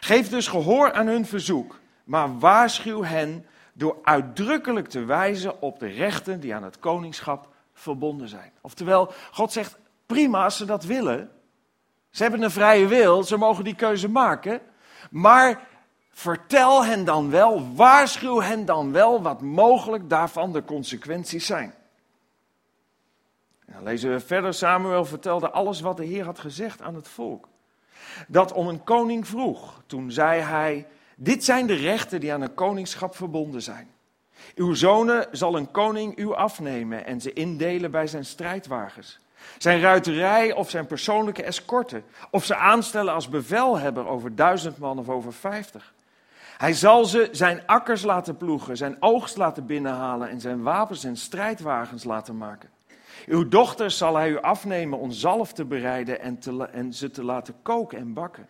Geef 0.00 0.28
dus 0.28 0.48
gehoor 0.48 0.92
aan 0.92 1.06
hun 1.06 1.26
verzoek, 1.26 1.78
maar 2.04 2.38
waarschuw 2.38 3.02
hen 3.02 3.46
door 3.72 3.96
uitdrukkelijk 4.02 4.88
te 4.88 5.04
wijzen 5.04 5.62
op 5.62 5.78
de 5.78 5.86
rechten 5.86 6.40
die 6.40 6.54
aan 6.54 6.62
het 6.62 6.78
koningschap 6.78 7.48
verbonden 7.74 8.28
zijn. 8.28 8.52
Oftewel, 8.60 9.12
God 9.30 9.52
zegt, 9.52 9.78
prima 10.06 10.44
als 10.44 10.56
ze 10.56 10.64
dat 10.64 10.84
willen. 10.84 11.30
Ze 12.10 12.22
hebben 12.22 12.42
een 12.42 12.50
vrije 12.50 12.86
wil, 12.86 13.22
ze 13.22 13.36
mogen 13.36 13.64
die 13.64 13.74
keuze 13.74 14.08
maken. 14.08 14.60
Maar 15.10 15.66
vertel 16.10 16.84
hen 16.84 17.04
dan 17.04 17.30
wel, 17.30 17.74
waarschuw 17.74 18.40
hen 18.40 18.64
dan 18.64 18.92
wel 18.92 19.22
wat 19.22 19.40
mogelijk 19.40 20.10
daarvan 20.10 20.52
de 20.52 20.64
consequenties 20.64 21.46
zijn. 21.46 21.74
Lezen 23.82 24.10
we 24.10 24.20
verder, 24.20 24.54
Samuel 24.54 25.04
vertelde 25.04 25.50
alles 25.50 25.80
wat 25.80 25.96
de 25.96 26.04
Heer 26.04 26.24
had 26.24 26.38
gezegd 26.38 26.82
aan 26.82 26.94
het 26.94 27.08
volk. 27.08 27.48
Dat 28.28 28.52
om 28.52 28.68
een 28.68 28.84
koning 28.84 29.26
vroeg, 29.26 29.82
toen 29.86 30.10
zei 30.10 30.40
hij, 30.40 30.86
dit 31.16 31.44
zijn 31.44 31.66
de 31.66 31.74
rechten 31.74 32.20
die 32.20 32.32
aan 32.32 32.40
een 32.40 32.54
koningschap 32.54 33.16
verbonden 33.16 33.62
zijn. 33.62 33.90
Uw 34.54 34.74
zonen 34.74 35.26
zal 35.30 35.56
een 35.56 35.70
koning 35.70 36.18
u 36.18 36.32
afnemen 36.34 37.06
en 37.06 37.20
ze 37.20 37.32
indelen 37.32 37.90
bij 37.90 38.06
zijn 38.06 38.24
strijdwagens. 38.24 39.18
Zijn 39.58 39.80
ruiterij 39.80 40.52
of 40.52 40.70
zijn 40.70 40.86
persoonlijke 40.86 41.42
escorte. 41.42 42.02
Of 42.30 42.44
ze 42.44 42.56
aanstellen 42.56 43.14
als 43.14 43.28
bevelhebber 43.28 44.06
over 44.06 44.34
duizend 44.34 44.78
man 44.78 44.98
of 44.98 45.08
over 45.08 45.32
vijftig. 45.32 45.94
Hij 46.56 46.72
zal 46.72 47.04
ze 47.04 47.28
zijn 47.32 47.62
akkers 47.66 48.02
laten 48.02 48.36
ploegen, 48.36 48.76
zijn 48.76 48.96
oogst 49.00 49.36
laten 49.36 49.66
binnenhalen 49.66 50.28
en 50.28 50.40
zijn 50.40 50.62
wapens 50.62 51.04
en 51.04 51.16
strijdwagens 51.16 52.04
laten 52.04 52.36
maken. 52.36 52.70
Uw 53.28 53.48
dochters 53.48 53.98
zal 53.98 54.16
hij 54.16 54.30
u 54.30 54.40
afnemen 54.40 54.98
om 54.98 55.10
zalf 55.10 55.52
te 55.52 55.64
bereiden 55.64 56.20
en, 56.20 56.38
te, 56.38 56.68
en 56.72 56.92
ze 56.92 57.10
te 57.10 57.24
laten 57.24 57.54
koken 57.62 57.98
en 57.98 58.12
bakken. 58.12 58.48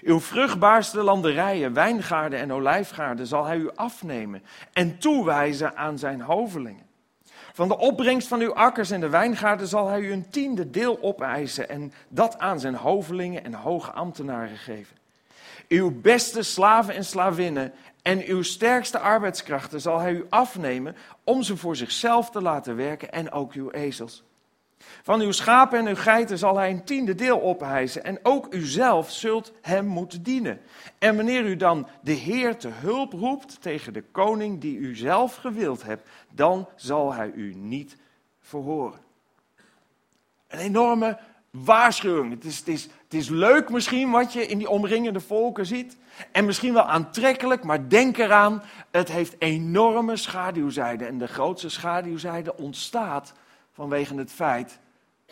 Uw 0.00 0.20
vruchtbaarste 0.20 1.02
landerijen, 1.02 1.72
wijngaarden 1.72 2.38
en 2.38 2.52
olijfgaarden 2.52 3.26
zal 3.26 3.44
hij 3.44 3.56
u 3.56 3.70
afnemen 3.74 4.42
en 4.72 4.98
toewijzen 4.98 5.76
aan 5.76 5.98
zijn 5.98 6.20
hovelingen. 6.20 6.86
Van 7.52 7.68
de 7.68 7.78
opbrengst 7.78 8.28
van 8.28 8.40
uw 8.40 8.54
akkers 8.54 8.90
en 8.90 9.00
de 9.00 9.08
wijngaarden 9.08 9.66
zal 9.66 9.88
hij 9.88 10.00
u 10.00 10.12
een 10.12 10.30
tiende 10.30 10.70
deel 10.70 10.98
opeisen 11.02 11.68
en 11.68 11.92
dat 12.08 12.38
aan 12.38 12.60
zijn 12.60 12.74
hovelingen 12.74 13.44
en 13.44 13.54
hoge 13.54 13.92
ambtenaren 13.92 14.56
geven. 14.56 14.96
Uw 15.72 16.00
beste 16.00 16.42
slaven 16.42 16.94
en 16.94 17.04
slavinnen 17.04 17.72
en 18.02 18.24
uw 18.24 18.42
sterkste 18.42 18.98
arbeidskrachten 18.98 19.80
zal 19.80 19.98
hij 19.98 20.12
u 20.12 20.26
afnemen 20.28 20.96
om 21.24 21.42
ze 21.42 21.56
voor 21.56 21.76
zichzelf 21.76 22.30
te 22.30 22.42
laten 22.42 22.76
werken 22.76 23.12
en 23.12 23.30
ook 23.30 23.52
uw 23.52 23.70
ezels. 23.70 24.24
Van 25.02 25.20
uw 25.20 25.32
schapen 25.32 25.78
en 25.78 25.86
uw 25.86 25.96
geiten 25.96 26.38
zal 26.38 26.56
hij 26.56 26.70
een 26.70 26.84
tiende 26.84 27.14
deel 27.14 27.38
ophijzen 27.38 28.04
en 28.04 28.18
ook 28.22 28.54
u 28.54 28.60
zelf 28.60 29.10
zult 29.10 29.52
hem 29.60 29.86
moeten 29.86 30.22
dienen. 30.22 30.60
En 30.98 31.16
wanneer 31.16 31.44
u 31.44 31.56
dan 31.56 31.88
de 32.02 32.12
Heer 32.12 32.56
te 32.56 32.68
hulp 32.68 33.12
roept 33.12 33.62
tegen 33.62 33.92
de 33.92 34.02
koning 34.02 34.60
die 34.60 34.76
u 34.76 34.96
zelf 34.96 35.34
gewild 35.34 35.82
hebt, 35.82 36.08
dan 36.30 36.68
zal 36.76 37.12
hij 37.14 37.30
u 37.34 37.54
niet 37.54 37.96
verhoren. 38.40 39.00
Een 40.48 40.58
enorme 40.58 41.18
waarschuwing. 41.52 42.30
Het 42.30 42.44
is, 42.44 42.58
het, 42.58 42.68
is, 42.68 42.82
het 42.82 43.14
is 43.14 43.28
leuk 43.28 43.70
misschien 43.70 44.10
wat 44.10 44.32
je 44.32 44.46
in 44.46 44.58
die 44.58 44.68
omringende 44.68 45.20
volken 45.20 45.66
ziet. 45.66 45.96
En 46.32 46.44
misschien 46.44 46.72
wel 46.72 46.88
aantrekkelijk, 46.88 47.64
maar 47.64 47.88
denk 47.88 48.18
eraan, 48.18 48.62
het 48.90 49.08
heeft 49.08 49.34
enorme 49.38 50.16
schaduwzijden. 50.16 51.08
En 51.08 51.18
de 51.18 51.26
grootste 51.26 51.68
schaduwzijde 51.68 52.56
ontstaat 52.56 53.32
vanwege 53.72 54.14
het 54.14 54.32
feit 54.32 54.78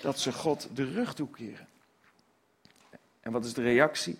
dat 0.01 0.19
ze 0.19 0.33
God 0.33 0.69
de 0.75 0.85
rug 0.85 1.15
toekeren. 1.15 1.69
En 3.21 3.33
wat 3.33 3.45
is 3.45 3.55
de 3.55 3.63
reactie? 3.63 4.19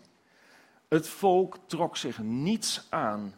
Het 0.89 1.09
volk 1.09 1.57
trok 1.67 1.97
zich 1.97 2.19
niets 2.19 2.87
aan 2.89 3.35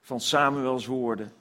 van 0.00 0.20
Samuels 0.20 0.86
woorden. 0.86 1.32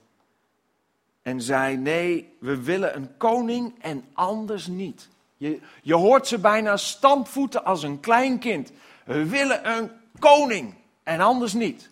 En 1.21 1.41
zei: 1.41 1.77
Nee, 1.77 2.35
we 2.39 2.63
willen 2.63 2.95
een 2.95 3.17
koning 3.17 3.81
en 3.81 4.05
anders 4.13 4.67
niet. 4.67 5.09
Je, 5.37 5.59
je 5.81 5.93
hoort 5.93 6.27
ze 6.27 6.39
bijna 6.39 6.77
stampvoeten 6.77 7.65
als 7.65 7.83
een 7.83 7.99
klein 7.99 8.39
kind. 8.39 8.71
We 9.05 9.29
willen 9.29 9.77
een 9.77 9.91
koning 10.19 10.75
en 11.03 11.19
anders 11.19 11.53
niet. 11.53 11.89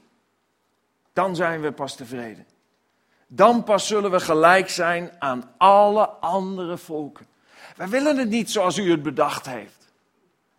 Dan 1.14 1.36
zijn 1.36 1.62
we 1.62 1.72
pas 1.72 1.96
tevreden. 1.96 2.46
Dan 3.28 3.64
pas 3.64 3.88
zullen 3.88 4.12
we 4.12 4.20
gelijk 4.20 4.70
zijn 4.70 5.12
aan 5.20 5.52
alle 5.58 6.08
andere 6.10 6.78
volken. 6.78 7.26
Wij 7.76 7.88
willen 7.88 8.18
het 8.18 8.30
niet 8.30 8.52
zoals 8.52 8.78
u 8.78 8.92
het 8.92 9.04
bedacht 9.04 9.46
heeft. 9.46 9.82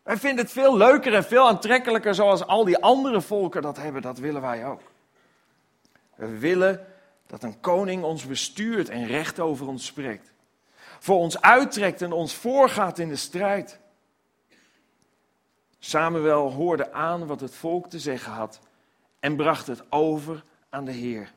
Wij 0.02 0.16
vinden 0.16 0.44
het 0.44 0.52
veel 0.52 0.76
leuker 0.76 1.14
en 1.14 1.24
veel 1.24 1.48
aantrekkelijker 1.48 2.14
zoals 2.14 2.46
al 2.46 2.64
die 2.64 2.78
andere 2.78 3.20
volken 3.20 3.62
dat 3.62 3.76
hebben. 3.76 4.02
Dat 4.02 4.18
willen 4.18 4.40
wij 4.40 4.66
ook. 4.66 4.80
We 6.14 6.38
willen 6.38 6.86
dat 7.26 7.42
een 7.42 7.60
koning 7.60 8.02
ons 8.02 8.26
bestuurt 8.26 8.88
en 8.88 9.06
recht 9.06 9.40
over 9.40 9.66
ons 9.66 9.86
spreekt. 9.86 10.31
Voor 11.02 11.18
ons 11.18 11.40
uittrekt 11.40 12.02
en 12.02 12.12
ons 12.12 12.34
voorgaat 12.34 12.98
in 12.98 13.08
de 13.08 13.16
strijd. 13.16 13.80
Samuel 15.78 16.52
hoorde 16.52 16.92
aan 16.92 17.26
wat 17.26 17.40
het 17.40 17.54
volk 17.54 17.90
te 17.90 17.98
zeggen 17.98 18.32
had 18.32 18.60
en 19.20 19.36
bracht 19.36 19.66
het 19.66 19.82
over 19.90 20.44
aan 20.68 20.84
de 20.84 20.92
Heer. 20.92 21.32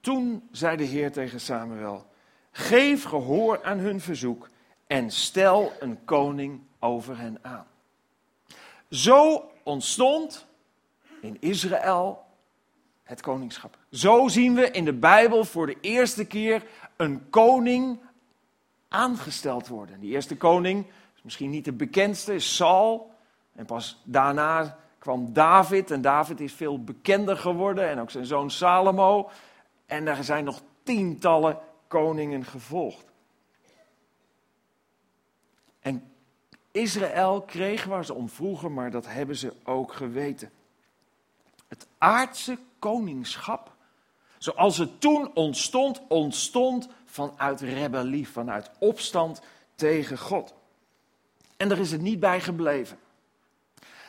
Toen 0.00 0.48
zei 0.50 0.76
de 0.76 0.84
Heer 0.84 1.12
tegen 1.12 1.40
Samuel: 1.40 2.06
Geef 2.50 3.04
gehoor 3.04 3.64
aan 3.64 3.78
hun 3.78 4.00
verzoek 4.00 4.48
en 4.86 5.10
stel 5.10 5.72
een 5.80 6.04
koning 6.04 6.60
over 6.78 7.18
hen 7.18 7.38
aan. 7.42 7.66
Zo 8.90 9.50
ontstond 9.62 10.46
in 11.20 11.36
Israël 11.40 12.24
het 13.02 13.20
koningschap. 13.20 13.78
Zo 13.90 14.28
zien 14.28 14.54
we 14.54 14.70
in 14.70 14.84
de 14.84 14.94
Bijbel 14.94 15.44
voor 15.44 15.66
de 15.66 15.76
eerste 15.80 16.24
keer 16.24 16.62
een 16.96 17.30
koning 17.30 18.04
aangesteld 18.88 19.68
worden. 19.68 20.00
Die 20.00 20.12
eerste 20.12 20.36
koning 20.36 20.86
is 21.14 21.22
misschien 21.22 21.50
niet 21.50 21.64
de 21.64 21.72
bekendste, 21.72 22.34
is 22.34 22.56
Saul. 22.56 23.14
En 23.54 23.66
pas 23.66 24.02
daarna 24.04 24.78
kwam 24.98 25.32
David. 25.32 25.90
En 25.90 26.00
David 26.00 26.40
is 26.40 26.52
veel 26.52 26.84
bekender 26.84 27.36
geworden. 27.36 27.88
En 27.88 28.00
ook 28.00 28.10
zijn 28.10 28.26
zoon 28.26 28.50
Salomo. 28.50 29.30
En 29.86 30.06
er 30.06 30.24
zijn 30.24 30.44
nog 30.44 30.62
tientallen 30.82 31.58
koningen 31.88 32.44
gevolgd. 32.44 33.04
En 35.80 36.12
Israël 36.70 37.42
kreeg 37.42 37.84
waar 37.84 38.04
ze 38.04 38.14
om 38.14 38.28
vroegen, 38.28 38.72
maar 38.72 38.90
dat 38.90 39.06
hebben 39.06 39.36
ze 39.36 39.52
ook 39.64 39.92
geweten. 39.92 40.50
Het 41.68 41.86
aardse 41.98 42.58
koningschap, 42.78 43.75
zoals 44.38 44.78
het 44.78 45.00
toen 45.00 45.30
ontstond, 45.34 46.00
ontstond 46.08 46.88
vanuit 47.04 47.60
rebellie, 47.60 48.28
vanuit 48.28 48.70
opstand 48.78 49.40
tegen 49.74 50.18
God. 50.18 50.54
En 51.56 51.68
daar 51.68 51.78
is 51.78 51.92
het 51.92 52.00
niet 52.00 52.20
bij 52.20 52.40
gebleven. 52.40 52.98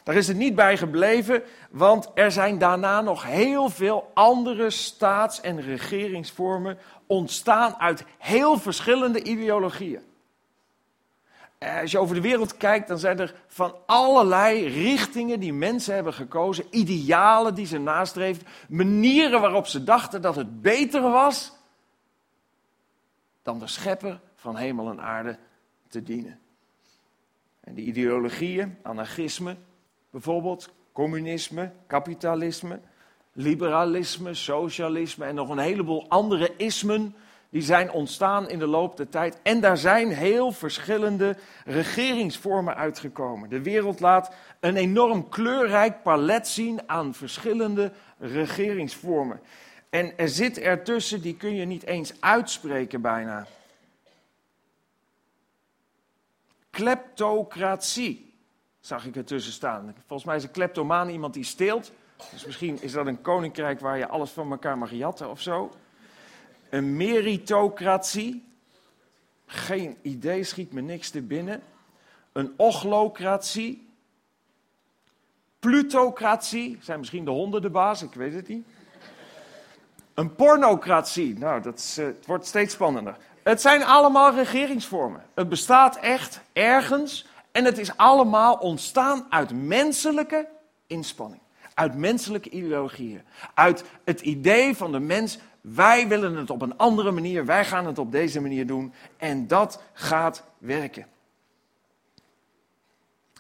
Daar 0.03 0.15
is 0.15 0.27
het 0.27 0.37
niet 0.37 0.55
bij 0.55 0.77
gebleven, 0.77 1.43
want 1.69 2.11
er 2.13 2.31
zijn 2.31 2.57
daarna 2.57 3.01
nog 3.01 3.23
heel 3.23 3.69
veel 3.69 4.11
andere 4.13 4.69
staats- 4.69 5.41
en 5.41 5.61
regeringsvormen 5.61 6.77
ontstaan 7.05 7.75
uit 7.75 8.03
heel 8.17 8.59
verschillende 8.59 9.23
ideologieën. 9.23 10.06
Eh, 11.57 11.79
als 11.81 11.91
je 11.91 11.99
over 11.99 12.15
de 12.15 12.21
wereld 12.21 12.57
kijkt, 12.57 12.87
dan 12.87 12.99
zijn 12.99 13.19
er 13.19 13.35
van 13.47 13.75
allerlei 13.85 14.67
richtingen 14.67 15.39
die 15.39 15.53
mensen 15.53 15.93
hebben 15.93 16.13
gekozen, 16.13 16.65
idealen 16.69 17.55
die 17.55 17.65
ze 17.65 17.77
nastreefden, 17.77 18.47
manieren 18.69 19.41
waarop 19.41 19.67
ze 19.67 19.83
dachten 19.83 20.21
dat 20.21 20.35
het 20.35 20.61
beter 20.61 21.01
was 21.01 21.55
dan 23.41 23.59
de 23.59 23.67
schepper 23.67 24.19
van 24.35 24.55
hemel 24.55 24.89
en 24.89 25.01
aarde 25.01 25.37
te 25.87 26.03
dienen. 26.03 26.39
En 27.59 27.73
die 27.73 27.85
ideologieën, 27.85 28.77
anarchisme, 28.83 29.55
bijvoorbeeld 30.09 30.73
communisme, 30.91 31.71
kapitalisme, 31.87 32.79
liberalisme, 33.33 34.33
socialisme 34.33 35.25
en 35.25 35.35
nog 35.35 35.49
een 35.49 35.57
heleboel 35.57 36.09
andere 36.09 36.53
ismen, 36.55 37.15
die 37.49 37.61
zijn 37.61 37.91
ontstaan 37.91 38.49
in 38.49 38.59
de 38.59 38.67
loop 38.67 38.97
der 38.97 39.09
tijd. 39.09 39.39
En 39.43 39.59
daar 39.59 39.77
zijn 39.77 40.11
heel 40.11 40.51
verschillende 40.51 41.35
regeringsvormen 41.65 42.75
uitgekomen. 42.75 43.49
De 43.49 43.61
wereld 43.61 43.99
laat 43.99 44.31
een 44.59 44.75
enorm 44.75 45.29
kleurrijk 45.29 46.03
palet 46.03 46.47
zien 46.47 46.81
aan 46.85 47.13
verschillende 47.13 47.91
regeringsvormen. 48.19 49.39
En 49.89 50.17
er 50.17 50.29
zit 50.29 50.59
ertussen, 50.59 51.21
die 51.21 51.35
kun 51.35 51.55
je 51.55 51.65
niet 51.65 51.85
eens 51.85 52.13
uitspreken 52.21 53.01
bijna. 53.01 53.47
kleptocratie. 56.77 58.33
Zag 58.79 59.05
ik 59.05 59.15
ertussen 59.15 59.53
staan. 59.53 59.95
Volgens 60.05 60.27
mij 60.27 60.35
is 60.35 60.43
een 60.43 60.51
kleptomaan 60.51 61.09
iemand 61.09 61.33
die 61.33 61.43
steelt. 61.43 61.91
Dus 62.31 62.45
misschien 62.45 62.81
is 62.81 62.91
dat 62.91 63.07
een 63.07 63.21
koninkrijk 63.21 63.79
waar 63.79 63.97
je 63.97 64.07
alles 64.07 64.31
van 64.31 64.51
elkaar 64.51 64.77
mag 64.77 64.91
jatten 64.91 65.29
of 65.29 65.41
zo. 65.41 65.71
Een 66.69 66.97
meritocratie. 66.97 68.45
Geen 69.45 69.97
idee, 70.01 70.43
schiet 70.43 70.73
me 70.73 70.81
niks 70.81 71.09
te 71.09 71.21
binnen. 71.21 71.63
Een 72.31 72.53
ochlocratie. 72.55 73.87
Plutocratie. 75.59 76.77
Zijn 76.81 76.99
misschien 76.99 77.25
de 77.25 77.31
honden 77.31 77.61
de 77.61 77.69
baas, 77.69 78.01
ik 78.01 78.13
weet 78.13 78.33
het 78.33 78.47
niet. 78.47 78.67
Een 80.13 80.35
pornocratie. 80.35 81.37
Nou, 81.37 81.61
dat 81.61 81.77
is, 81.77 81.97
uh, 81.97 82.05
het 82.05 82.25
wordt 82.25 82.45
steeds 82.45 82.73
spannender. 82.73 83.17
Het 83.43 83.61
zijn 83.61 83.83
allemaal 83.83 84.33
regeringsvormen. 84.33 85.25
Het 85.33 85.49
bestaat 85.49 85.97
echt 85.97 86.41
ergens 86.53 87.25
en 87.51 87.65
het 87.65 87.77
is 87.77 87.97
allemaal 87.97 88.55
ontstaan 88.55 89.25
uit 89.29 89.51
menselijke 89.53 90.47
inspanning. 90.87 91.41
Uit 91.73 91.95
menselijke 91.95 92.49
ideologieën. 92.49 93.21
Uit 93.53 93.83
het 94.03 94.21
idee 94.21 94.75
van 94.75 94.91
de 94.91 94.99
mens, 94.99 95.39
wij 95.61 96.07
willen 96.07 96.35
het 96.35 96.49
op 96.49 96.61
een 96.61 96.77
andere 96.77 97.11
manier, 97.11 97.45
wij 97.45 97.65
gaan 97.65 97.85
het 97.85 97.97
op 97.97 98.11
deze 98.11 98.41
manier 98.41 98.67
doen 98.67 98.93
en 99.17 99.47
dat 99.47 99.81
gaat 99.93 100.43
werken. 100.57 101.07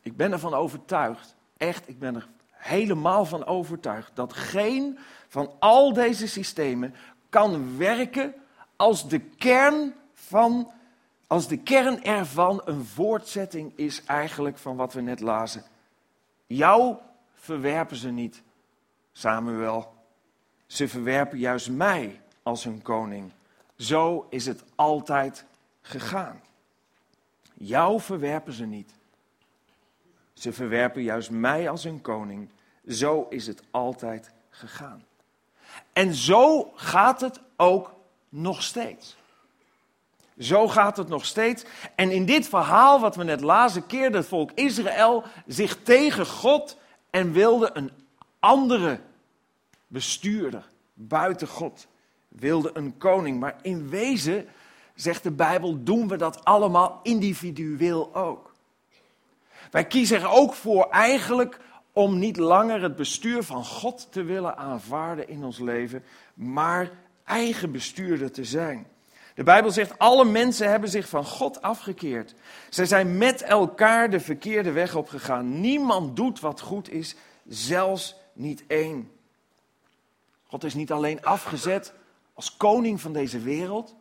Ik 0.01 0.15
ben 0.15 0.31
ervan 0.31 0.53
overtuigd, 0.53 1.35
echt, 1.57 1.87
ik 1.87 1.99
ben 1.99 2.15
er 2.15 2.27
helemaal 2.49 3.25
van 3.25 3.45
overtuigd, 3.45 4.11
dat 4.13 4.33
geen 4.33 4.97
van 5.27 5.51
al 5.59 5.93
deze 5.93 6.27
systemen 6.27 6.93
kan 7.29 7.77
werken 7.77 8.33
als 8.75 9.09
de 9.09 9.19
kern 9.19 9.93
van, 10.13 10.71
als 11.27 11.47
de 11.47 11.57
kern 11.57 12.03
ervan 12.03 12.61
een 12.65 12.85
voortzetting 12.85 13.73
is 13.75 14.03
eigenlijk 14.05 14.57
van 14.57 14.75
wat 14.75 14.93
we 14.93 15.01
net 15.01 15.19
lazen. 15.19 15.63
Jou 16.45 16.95
verwerpen 17.33 17.97
ze 17.97 18.09
niet, 18.09 18.43
Samuel. 19.11 19.96
Ze 20.67 20.87
verwerpen 20.87 21.37
juist 21.37 21.69
mij 21.69 22.21
als 22.43 22.63
hun 22.63 22.81
koning. 22.81 23.31
Zo 23.77 24.27
is 24.29 24.45
het 24.45 24.63
altijd 24.75 25.45
gegaan. 25.81 26.41
Jou 27.53 28.01
verwerpen 28.01 28.53
ze 28.53 28.65
niet. 28.65 28.93
Ze 30.33 30.53
verwerpen 30.53 31.03
juist 31.03 31.29
mij 31.29 31.69
als 31.69 31.83
hun 31.83 32.01
koning. 32.01 32.49
Zo 32.87 33.27
is 33.29 33.47
het 33.47 33.61
altijd 33.71 34.31
gegaan. 34.49 35.05
En 35.93 36.13
zo 36.13 36.71
gaat 36.75 37.21
het 37.21 37.39
ook 37.55 37.93
nog 38.29 38.63
steeds. 38.63 39.17
Zo 40.39 40.67
gaat 40.67 40.97
het 40.97 41.07
nog 41.07 41.25
steeds. 41.25 41.63
En 41.95 42.11
in 42.11 42.25
dit 42.25 42.47
verhaal 42.47 42.99
wat 42.99 43.15
we 43.15 43.23
net 43.23 43.41
lazen, 43.41 43.85
keerde 43.85 44.17
het 44.17 44.27
volk 44.27 44.51
Israël 44.51 45.23
zich 45.45 45.83
tegen 45.83 46.25
God 46.25 46.77
en 47.09 47.31
wilde 47.31 47.69
een 47.73 47.91
andere 48.39 48.99
bestuurder 49.87 50.69
buiten 50.93 51.47
God. 51.47 51.87
Wilde 52.27 52.69
een 52.73 52.97
koning. 52.97 53.39
Maar 53.39 53.55
in 53.61 53.89
wezen, 53.89 54.45
zegt 54.95 55.23
de 55.23 55.31
Bijbel, 55.31 55.83
doen 55.83 56.07
we 56.07 56.17
dat 56.17 56.45
allemaal 56.45 56.99
individueel 57.03 58.15
ook. 58.15 58.55
Wij 59.71 59.85
kiezen 59.85 60.21
er 60.21 60.29
ook 60.29 60.53
voor 60.53 60.89
eigenlijk 60.89 61.59
om 61.91 62.19
niet 62.19 62.37
langer 62.37 62.81
het 62.81 62.95
bestuur 62.95 63.43
van 63.43 63.65
God 63.65 64.07
te 64.11 64.23
willen 64.23 64.57
aanvaarden 64.57 65.29
in 65.29 65.43
ons 65.43 65.59
leven, 65.59 66.03
maar 66.33 66.91
eigen 67.23 67.71
bestuurder 67.71 68.31
te 68.31 68.43
zijn. 68.43 68.87
De 69.35 69.43
Bijbel 69.43 69.71
zegt, 69.71 69.99
alle 69.99 70.25
mensen 70.25 70.69
hebben 70.69 70.89
zich 70.89 71.09
van 71.09 71.25
God 71.25 71.61
afgekeerd. 71.61 72.33
Zij 72.69 72.85
zijn 72.85 73.17
met 73.17 73.41
elkaar 73.41 74.09
de 74.09 74.19
verkeerde 74.19 74.71
weg 74.71 74.95
opgegaan. 74.95 75.59
Niemand 75.59 76.15
doet 76.15 76.39
wat 76.39 76.61
goed 76.61 76.89
is, 76.89 77.15
zelfs 77.47 78.15
niet 78.33 78.63
één. 78.67 79.11
God 80.47 80.63
is 80.63 80.73
niet 80.73 80.91
alleen 80.91 81.23
afgezet 81.23 81.93
als 82.33 82.57
koning 82.57 83.01
van 83.01 83.13
deze 83.13 83.39
wereld. 83.39 83.95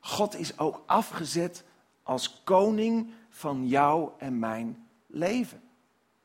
God 0.00 0.38
is 0.38 0.58
ook 0.58 0.82
afgezet 0.86 1.64
als 2.02 2.40
koning 2.44 3.10
van 3.28 3.68
jou 3.68 4.10
en 4.18 4.38
mijn 4.38 4.88
leven. 5.06 5.62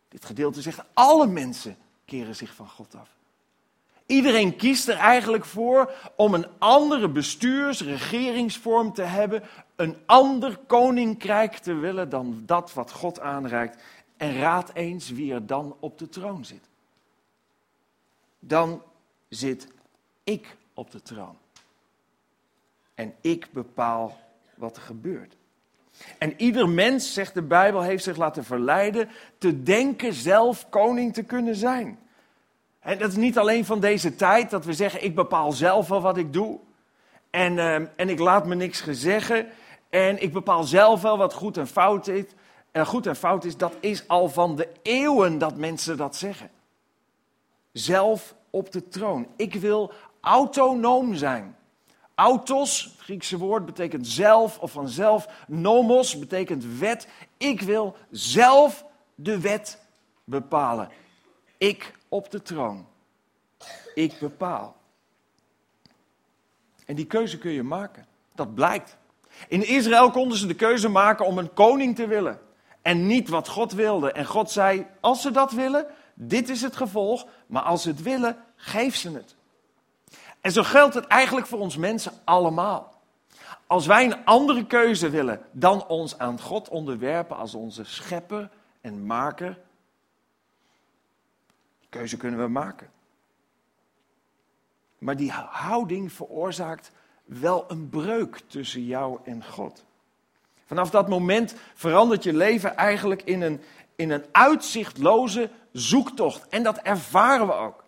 Dit 0.08 0.26
gedeelte 0.26 0.62
zegt, 0.62 0.84
alle 0.94 1.28
mensen 1.28 1.78
keren 2.06 2.36
zich 2.36 2.54
van 2.54 2.70
God 2.70 2.96
af. 2.96 3.10
Iedereen 4.06 4.56
kiest 4.56 4.88
er 4.88 4.98
eigenlijk 4.98 5.46
voor 5.46 5.92
om 6.16 6.34
een 6.34 6.48
andere 6.58 7.10
bestuurs- 7.10 7.82
regeringsvorm 7.82 8.94
te 8.94 9.02
hebben, 9.02 9.44
een 9.76 9.98
ander 10.06 10.58
koninkrijk 10.58 11.58
te 11.58 11.74
willen 11.74 12.10
dan 12.10 12.44
dat 12.46 12.74
wat 12.74 12.92
God 12.92 13.20
aanreikt. 13.20 13.84
En 14.18 14.40
raad 14.40 14.72
eens 14.74 15.10
wie 15.10 15.34
er 15.34 15.46
dan 15.46 15.76
op 15.80 15.98
de 15.98 16.10
troon 16.10 16.46
zit. 16.46 16.67
Dan 18.40 18.84
zit 19.30 19.68
ik 20.24 20.58
op 20.74 20.92
de 20.92 21.02
troon. 21.02 21.38
En 22.94 23.14
ik 23.22 23.48
bepaal 23.52 24.18
wat 24.56 24.76
er 24.76 24.82
gebeurt. 24.82 25.36
En 26.18 26.34
ieder 26.42 26.70
mens, 26.70 27.14
zegt 27.14 27.34
de 27.34 27.42
Bijbel, 27.42 27.82
heeft 27.82 28.04
zich 28.04 28.18
laten 28.18 28.44
verleiden 28.44 29.10
te 29.38 29.64
denken 29.64 30.14
zelf 30.14 30.70
koning 30.70 31.14
te 31.14 31.24
kunnen 31.24 31.56
zijn. 31.56 32.00
En 32.80 32.98
dat 32.98 33.10
is 33.10 33.16
niet 33.16 33.38
alleen 33.38 33.66
van 33.66 33.80
deze 33.80 34.16
tijd, 34.16 34.50
dat 34.50 34.66
we 34.66 34.74
zeggen, 34.74 35.04
ik 35.04 35.16
bepaal 35.16 35.52
zelf 35.52 35.88
wel 35.88 36.02
wat 36.02 36.18
ik 36.18 36.34
doe. 36.34 36.60
En, 37.30 37.54
uh, 37.54 37.76
en 37.76 38.10
ik 38.10 38.20
laat 38.20 38.46
me 38.46 38.56
niks 38.56 38.82
gezeggen. 38.82 39.48
En 39.90 40.22
ik 40.22 40.34
bepaal 40.34 40.64
zelf 40.64 41.02
wel 41.02 41.18
wat 41.18 41.34
goed 41.34 41.58
en 41.58 41.68
fout 41.68 42.08
is. 42.08 42.24
En 42.72 42.86
goed 42.86 43.08
en 43.08 43.16
fout 43.16 43.44
is, 43.46 43.58
dat 43.58 43.74
is 43.80 44.08
al 44.08 44.30
van 44.30 44.56
de 44.56 44.70
eeuwen 44.82 45.38
dat 45.38 45.58
mensen 45.58 45.98
dat 45.98 46.16
zeggen. 46.16 46.50
Zelf 47.72 48.36
op 48.50 48.72
de 48.72 48.88
troon. 48.88 49.28
Ik 49.36 49.54
wil 49.54 49.94
autonoom 50.22 51.16
zijn. 51.16 51.56
Autos, 52.16 52.84
het 52.84 53.00
Griekse 53.00 53.38
woord, 53.38 53.66
betekent 53.66 54.08
zelf 54.08 54.60
of 54.60 54.72
vanzelf. 54.72 55.28
Nomos 55.48 56.20
betekent 56.20 56.66
wet. 56.80 57.08
Ik 57.38 57.62
wil 57.62 57.96
zelf 58.12 58.86
de 59.16 59.40
wet 59.40 59.80
bepalen. 60.24 60.90
Ik 61.58 61.94
op 62.10 62.32
de 62.32 62.42
troon. 62.42 62.88
Ik 63.94 64.20
bepaal. 64.20 64.76
En 66.86 66.96
die 66.96 67.06
keuze 67.06 67.38
kun 67.38 67.52
je 67.52 67.64
maken. 67.64 68.06
Dat 68.36 68.56
blijkt. 68.56 68.98
In 69.48 69.68
Israël 69.68 70.12
konden 70.12 70.38
ze 70.38 70.48
de 70.48 70.56
keuze 70.56 70.90
maken 70.90 71.26
om 71.26 71.38
een 71.38 71.54
koning 71.54 71.96
te 71.96 72.08
willen. 72.08 72.40
En 72.82 73.08
niet 73.08 73.30
wat 73.30 73.48
God 73.48 73.72
wilde. 73.72 74.12
En 74.12 74.26
God 74.26 74.52
zei: 74.52 74.86
Als 75.00 75.22
ze 75.22 75.32
dat 75.32 75.52
willen, 75.52 75.86
dit 76.20 76.50
is 76.50 76.62
het 76.62 76.76
gevolg. 76.76 77.28
Maar 77.48 77.62
als 77.62 77.82
ze 77.82 77.90
het 77.90 78.02
willen, 78.02 78.38
geef 78.56 78.96
ze 78.96 79.12
het. 79.12 79.36
En 80.42 80.52
zo 80.52 80.64
geldt 80.64 80.94
het 80.94 81.08
eigenlijk 81.08 81.48
voor 81.48 81.60
ons 81.60 81.78
mensen 81.78 82.12
allemaal. 82.24 83.02
Als 83.68 83.86
wij 83.86 84.06
een 84.06 84.26
andere 84.26 84.66
keuze 84.66 85.10
willen 85.10 85.42
dan 85.52 85.88
ons 85.88 86.18
aan 86.18 86.40
God 86.40 86.70
onderwerpen 86.70 87.38
als 87.38 87.54
onze 87.54 87.84
schepper 87.84 88.50
en 88.82 89.06
maker, 89.06 89.58
keuze 91.90 92.18
kunnen 92.18 92.40
we 92.40 92.48
maken. 92.48 92.90
Maar 94.98 95.16
die 95.16 95.32
houding 95.32 96.12
veroorzaakt 96.12 96.92
wel 97.26 97.66
een 97.68 97.90
breuk 97.90 98.42
tussen 98.48 98.86
jou 98.86 99.20
en 99.24 99.46
God. 99.46 99.84
Vanaf 100.66 100.90
dat 100.90 101.10
moment 101.10 101.56
verandert 101.74 102.24
je 102.24 102.34
leven 102.34 102.76
eigenlijk 102.76 103.22
in 103.22 103.42
een, 103.42 103.62
in 103.96 104.12
een 104.12 104.26
uitzichtloze 104.32 105.50
zoektocht. 105.80 106.48
En 106.48 106.64
dat 106.64 106.78
ervaren 106.78 107.48
we 107.48 107.54
ook. 107.54 107.84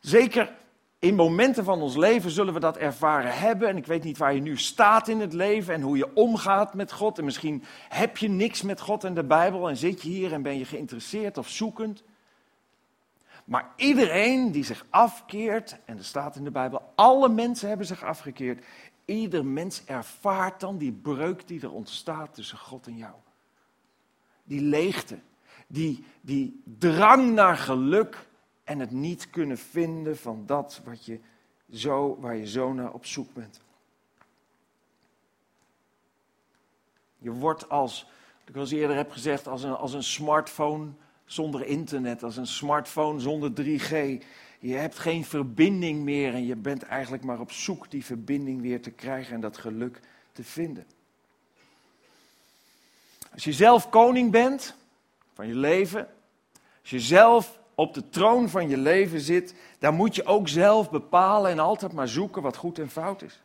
Zeker 0.00 0.52
in 0.98 1.14
momenten 1.14 1.64
van 1.64 1.82
ons 1.82 1.96
leven 1.96 2.30
zullen 2.30 2.54
we 2.54 2.60
dat 2.60 2.76
ervaren 2.76 3.38
hebben. 3.38 3.68
En 3.68 3.76
ik 3.76 3.86
weet 3.86 4.04
niet 4.04 4.18
waar 4.18 4.34
je 4.34 4.40
nu 4.40 4.56
staat 4.56 5.08
in 5.08 5.20
het 5.20 5.32
leven 5.32 5.74
en 5.74 5.80
hoe 5.80 5.96
je 5.96 6.14
omgaat 6.14 6.74
met 6.74 6.92
God. 6.92 7.18
En 7.18 7.24
misschien 7.24 7.64
heb 7.88 8.16
je 8.16 8.28
niks 8.28 8.62
met 8.62 8.80
God 8.80 9.04
en 9.04 9.14
de 9.14 9.24
Bijbel 9.24 9.68
en 9.68 9.76
zit 9.76 10.02
je 10.02 10.08
hier 10.08 10.32
en 10.32 10.42
ben 10.42 10.58
je 10.58 10.64
geïnteresseerd 10.64 11.38
of 11.38 11.48
zoekend. 11.48 12.02
Maar 13.44 13.72
iedereen 13.76 14.52
die 14.52 14.64
zich 14.64 14.86
afkeert, 14.90 15.76
en 15.84 15.98
er 15.98 16.04
staat 16.04 16.36
in 16.36 16.44
de 16.44 16.50
Bijbel, 16.50 16.92
alle 16.94 17.28
mensen 17.28 17.68
hebben 17.68 17.86
zich 17.86 18.04
afgekeerd. 18.04 18.64
Ieder 19.04 19.44
mens 19.44 19.84
ervaart 19.84 20.60
dan 20.60 20.78
die 20.78 20.92
breuk 20.92 21.48
die 21.48 21.62
er 21.62 21.72
ontstaat 21.72 22.34
tussen 22.34 22.58
God 22.58 22.86
en 22.86 22.96
jou. 22.96 23.14
Die 24.44 24.60
leegte, 24.60 25.18
die, 25.72 26.04
die 26.20 26.62
drang 26.78 27.32
naar 27.32 27.56
geluk 27.56 28.26
en 28.64 28.78
het 28.78 28.90
niet 28.90 29.30
kunnen 29.30 29.58
vinden 29.58 30.18
van 30.18 30.46
dat 30.46 30.80
wat 30.84 31.04
je 31.04 31.20
zo, 31.72 32.16
waar 32.20 32.36
je 32.36 32.46
zo 32.46 32.72
naar 32.72 32.92
op 32.92 33.06
zoek 33.06 33.34
bent. 33.34 33.60
Je 37.18 37.30
wordt 37.30 37.68
als, 37.68 38.06
ik 38.44 38.56
al 38.56 38.68
eerder 38.68 38.96
heb 38.96 39.10
gezegd, 39.10 39.46
als 39.46 39.62
een, 39.62 39.76
als 39.76 39.92
een 39.92 40.02
smartphone 40.02 40.90
zonder 41.24 41.66
internet, 41.66 42.22
als 42.22 42.36
een 42.36 42.46
smartphone 42.46 43.20
zonder 43.20 43.50
3G. 43.50 44.24
Je 44.58 44.74
hebt 44.74 44.98
geen 44.98 45.24
verbinding 45.24 46.02
meer 46.02 46.34
en 46.34 46.46
je 46.46 46.56
bent 46.56 46.82
eigenlijk 46.82 47.24
maar 47.24 47.40
op 47.40 47.52
zoek 47.52 47.90
die 47.90 48.04
verbinding 48.04 48.60
weer 48.60 48.82
te 48.82 48.90
krijgen 48.90 49.34
en 49.34 49.40
dat 49.40 49.58
geluk 49.58 50.00
te 50.32 50.44
vinden. 50.44 50.86
Als 53.32 53.44
je 53.44 53.52
zelf 53.52 53.88
koning 53.88 54.30
bent 54.30 54.78
van 55.40 55.48
je 55.48 55.54
leven, 55.54 56.08
als 56.80 56.90
je 56.90 57.00
zelf 57.00 57.58
op 57.74 57.94
de 57.94 58.08
troon 58.08 58.48
van 58.48 58.68
je 58.68 58.76
leven 58.76 59.20
zit, 59.20 59.54
dan 59.78 59.94
moet 59.94 60.14
je 60.14 60.24
ook 60.24 60.48
zelf 60.48 60.90
bepalen 60.90 61.50
en 61.50 61.58
altijd 61.58 61.92
maar 61.92 62.08
zoeken 62.08 62.42
wat 62.42 62.56
goed 62.56 62.78
en 62.78 62.90
fout 62.90 63.22
is. 63.22 63.42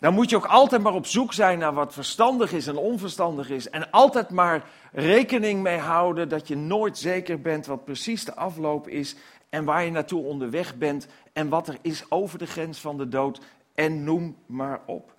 Dan 0.00 0.14
moet 0.14 0.30
je 0.30 0.36
ook 0.36 0.46
altijd 0.46 0.82
maar 0.82 0.94
op 0.94 1.06
zoek 1.06 1.32
zijn 1.32 1.58
naar 1.58 1.74
wat 1.74 1.92
verstandig 1.92 2.52
is 2.52 2.66
en 2.66 2.76
onverstandig 2.76 3.50
is. 3.50 3.70
En 3.70 3.90
altijd 3.90 4.30
maar 4.30 4.64
rekening 4.92 5.62
mee 5.62 5.78
houden 5.78 6.28
dat 6.28 6.48
je 6.48 6.56
nooit 6.56 6.98
zeker 6.98 7.40
bent 7.40 7.66
wat 7.66 7.84
precies 7.84 8.24
de 8.24 8.34
afloop 8.34 8.88
is 8.88 9.16
en 9.48 9.64
waar 9.64 9.84
je 9.84 9.90
naartoe 9.90 10.24
onderweg 10.24 10.76
bent 10.76 11.06
en 11.32 11.48
wat 11.48 11.68
er 11.68 11.78
is 11.80 12.10
over 12.10 12.38
de 12.38 12.46
grens 12.46 12.80
van 12.80 12.96
de 12.96 13.08
dood 13.08 13.40
en 13.74 14.04
noem 14.04 14.36
maar 14.46 14.80
op. 14.86 15.14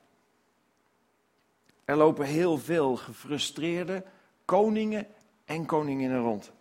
Er 1.85 1.95
lopen 1.95 2.25
heel 2.25 2.57
veel 2.57 2.95
gefrustreerde 2.95 4.03
koningen 4.45 5.07
en 5.45 5.65
koninginnen 5.65 6.21
rond. 6.21 6.51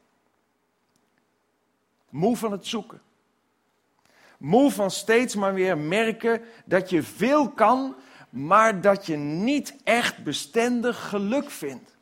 Moe 2.10 2.36
van 2.36 2.52
het 2.52 2.66
zoeken. 2.66 3.00
Moe 4.38 4.70
van 4.70 4.90
steeds 4.90 5.34
maar 5.34 5.54
weer 5.54 5.78
merken 5.78 6.42
dat 6.64 6.90
je 6.90 7.02
veel 7.02 7.50
kan, 7.50 7.96
maar 8.30 8.80
dat 8.80 9.06
je 9.06 9.16
niet 9.16 9.76
echt 9.84 10.24
bestendig 10.24 11.08
geluk 11.08 11.50
vindt. 11.50 11.96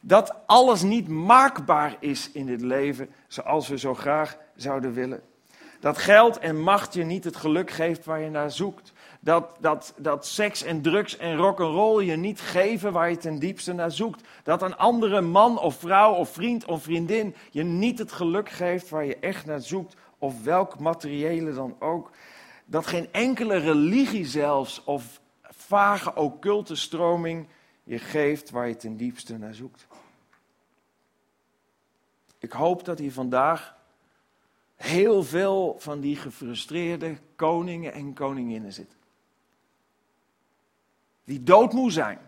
Dat 0.00 0.34
alles 0.46 0.82
niet 0.82 1.08
maakbaar 1.08 1.96
is 2.00 2.30
in 2.32 2.46
dit 2.46 2.60
leven 2.60 3.10
zoals 3.28 3.68
we 3.68 3.78
zo 3.78 3.94
graag 3.94 4.38
zouden 4.56 4.92
willen. 4.92 5.22
Dat 5.80 5.98
geld 5.98 6.38
en 6.38 6.60
macht 6.60 6.94
je 6.94 7.04
niet 7.04 7.24
het 7.24 7.36
geluk 7.36 7.70
geeft 7.70 8.04
waar 8.04 8.20
je 8.20 8.30
naar 8.30 8.50
zoekt. 8.50 8.92
Dat, 9.22 9.56
dat, 9.60 9.94
dat 9.96 10.26
seks 10.26 10.62
en 10.62 10.82
drugs 10.82 11.16
en 11.16 11.36
rock'n'roll 11.36 12.04
je 12.04 12.16
niet 12.16 12.40
geven 12.40 12.92
waar 12.92 13.10
je 13.10 13.16
ten 13.16 13.38
diepste 13.38 13.72
naar 13.72 13.90
zoekt. 13.90 14.28
Dat 14.42 14.62
een 14.62 14.76
andere 14.76 15.20
man 15.20 15.58
of 15.58 15.74
vrouw 15.74 16.12
of 16.12 16.28
vriend 16.30 16.64
of 16.64 16.82
vriendin 16.82 17.34
je 17.50 17.62
niet 17.62 17.98
het 17.98 18.12
geluk 18.12 18.48
geeft 18.48 18.88
waar 18.88 19.04
je 19.04 19.16
echt 19.16 19.46
naar 19.46 19.60
zoekt. 19.60 19.96
Of 20.18 20.42
welk 20.42 20.78
materiële 20.78 21.52
dan 21.52 21.76
ook. 21.78 22.10
Dat 22.64 22.86
geen 22.86 23.12
enkele 23.12 23.56
religie 23.56 24.26
zelfs 24.26 24.84
of 24.84 25.20
vage 25.42 26.14
occulte 26.14 26.76
stroming 26.76 27.48
je 27.84 27.98
geeft 27.98 28.50
waar 28.50 28.68
je 28.68 28.76
ten 28.76 28.96
diepste 28.96 29.38
naar 29.38 29.54
zoekt. 29.54 29.86
Ik 32.38 32.52
hoop 32.52 32.84
dat 32.84 32.98
hier 32.98 33.12
vandaag 33.12 33.76
heel 34.76 35.22
veel 35.22 35.76
van 35.78 36.00
die 36.00 36.16
gefrustreerde 36.16 37.16
koningen 37.36 37.92
en 37.92 38.12
koninginnen 38.12 38.72
zitten. 38.72 38.99
Die 41.30 41.42
doodmoe 41.42 41.90
zijn. 41.90 42.18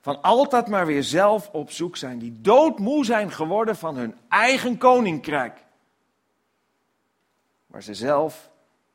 Van 0.00 0.22
altijd 0.22 0.68
maar 0.68 0.86
weer 0.86 1.02
zelf 1.02 1.48
op 1.48 1.70
zoek 1.70 1.96
zijn. 1.96 2.18
Die 2.18 2.40
doodmoe 2.40 3.04
zijn 3.04 3.32
geworden 3.32 3.76
van 3.76 3.96
hun 3.96 4.14
eigen 4.28 4.78
koninkrijk. 4.78 5.64
Waar 7.66 7.82
ze 7.82 7.94
zelf 7.94 8.50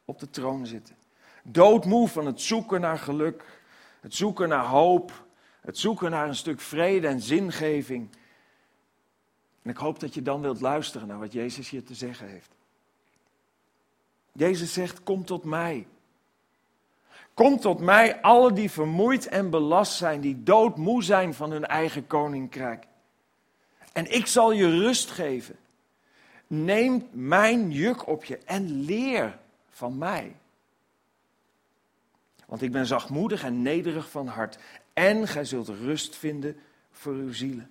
op 0.05 0.19
de 0.19 0.29
troon 0.29 0.65
zitten. 0.65 0.95
Doodmoe 1.43 2.08
van 2.08 2.25
het 2.25 2.41
zoeken 2.41 2.81
naar 2.81 2.97
geluk. 2.97 3.62
Het 4.01 4.15
zoeken 4.15 4.49
naar 4.49 4.65
hoop. 4.65 5.25
Het 5.62 5.77
zoeken 5.77 6.12
naar 6.12 6.27
een 6.27 6.36
stuk 6.36 6.60
vrede 6.60 7.08
en 7.08 7.21
zingeving. 7.21 8.10
En 9.62 9.69
ik 9.69 9.77
hoop 9.77 9.99
dat 9.99 10.13
je 10.13 10.21
dan 10.21 10.41
wilt 10.41 10.62
luisteren 10.62 11.08
naar 11.08 11.19
wat 11.19 11.34
Jezus 11.34 11.69
je 11.69 11.84
te 11.84 11.93
zeggen 11.93 12.27
heeft. 12.27 12.51
Jezus 14.31 14.73
zegt: 14.73 15.03
Kom 15.03 15.25
tot 15.25 15.43
mij. 15.43 15.88
Kom 17.36 17.60
tot 17.60 17.80
mij, 17.80 18.21
alle 18.21 18.54
die 18.54 18.71
vermoeid 18.71 19.28
en 19.28 19.50
belast 19.50 19.93
zijn, 19.93 20.21
die 20.21 20.43
doodmoe 20.43 21.04
zijn 21.04 21.34
van 21.34 21.52
hun 21.52 21.65
eigen 21.65 22.08
koninkrijk. 22.08 22.86
En 23.93 24.13
ik 24.13 24.28
zal 24.28 24.52
je 24.52 24.69
rust 24.69 25.12
geven. 25.12 25.56
Neem 26.48 27.08
mijn 27.12 27.71
juk 27.71 28.08
op 28.08 28.24
je 28.24 28.38
en 28.38 28.86
leer 28.86 29.38
van 29.69 29.98
mij. 29.98 30.36
Want 32.45 32.62
ik 32.62 32.71
ben 32.71 32.86
zachtmoedig 32.86 33.43
en 33.43 33.62
nederig 33.62 34.10
van 34.10 34.28
hart. 34.28 34.58
En 34.93 35.28
gij 35.28 35.45
zult 35.45 35.67
rust 35.67 36.15
vinden 36.15 36.58
voor 36.91 37.13
uw 37.13 37.34
zielen. 37.34 37.69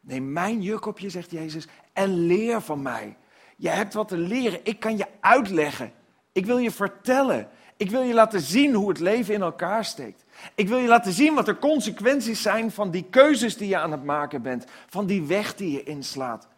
Neem 0.00 0.32
mijn 0.32 0.62
juk 0.62 0.86
op 0.86 0.98
je, 0.98 1.10
zegt 1.10 1.30
Jezus, 1.30 1.66
en 1.92 2.26
leer 2.26 2.60
van 2.60 2.82
mij. 2.82 3.16
Je 3.56 3.68
hebt 3.68 3.94
wat 3.94 4.08
te 4.08 4.16
leren. 4.16 4.60
Ik 4.62 4.80
kan 4.80 4.96
je 4.96 5.06
uitleggen. 5.20 5.92
Ik 6.32 6.46
wil 6.46 6.58
je 6.58 6.70
vertellen. 6.70 7.50
Ik 7.78 7.90
wil 7.90 8.02
je 8.02 8.14
laten 8.14 8.40
zien 8.40 8.74
hoe 8.74 8.88
het 8.88 8.98
leven 8.98 9.34
in 9.34 9.42
elkaar 9.42 9.84
steekt. 9.84 10.24
Ik 10.54 10.68
wil 10.68 10.78
je 10.78 10.88
laten 10.88 11.12
zien 11.12 11.34
wat 11.34 11.46
de 11.46 11.58
consequenties 11.58 12.42
zijn 12.42 12.70
van 12.70 12.90
die 12.90 13.04
keuzes 13.10 13.56
die 13.56 13.68
je 13.68 13.78
aan 13.78 13.92
het 13.92 14.04
maken 14.04 14.42
bent. 14.42 14.64
Van 14.86 15.06
die 15.06 15.22
weg 15.22 15.54
die 15.54 15.72
je 15.72 15.82
inslaat. 15.82 16.48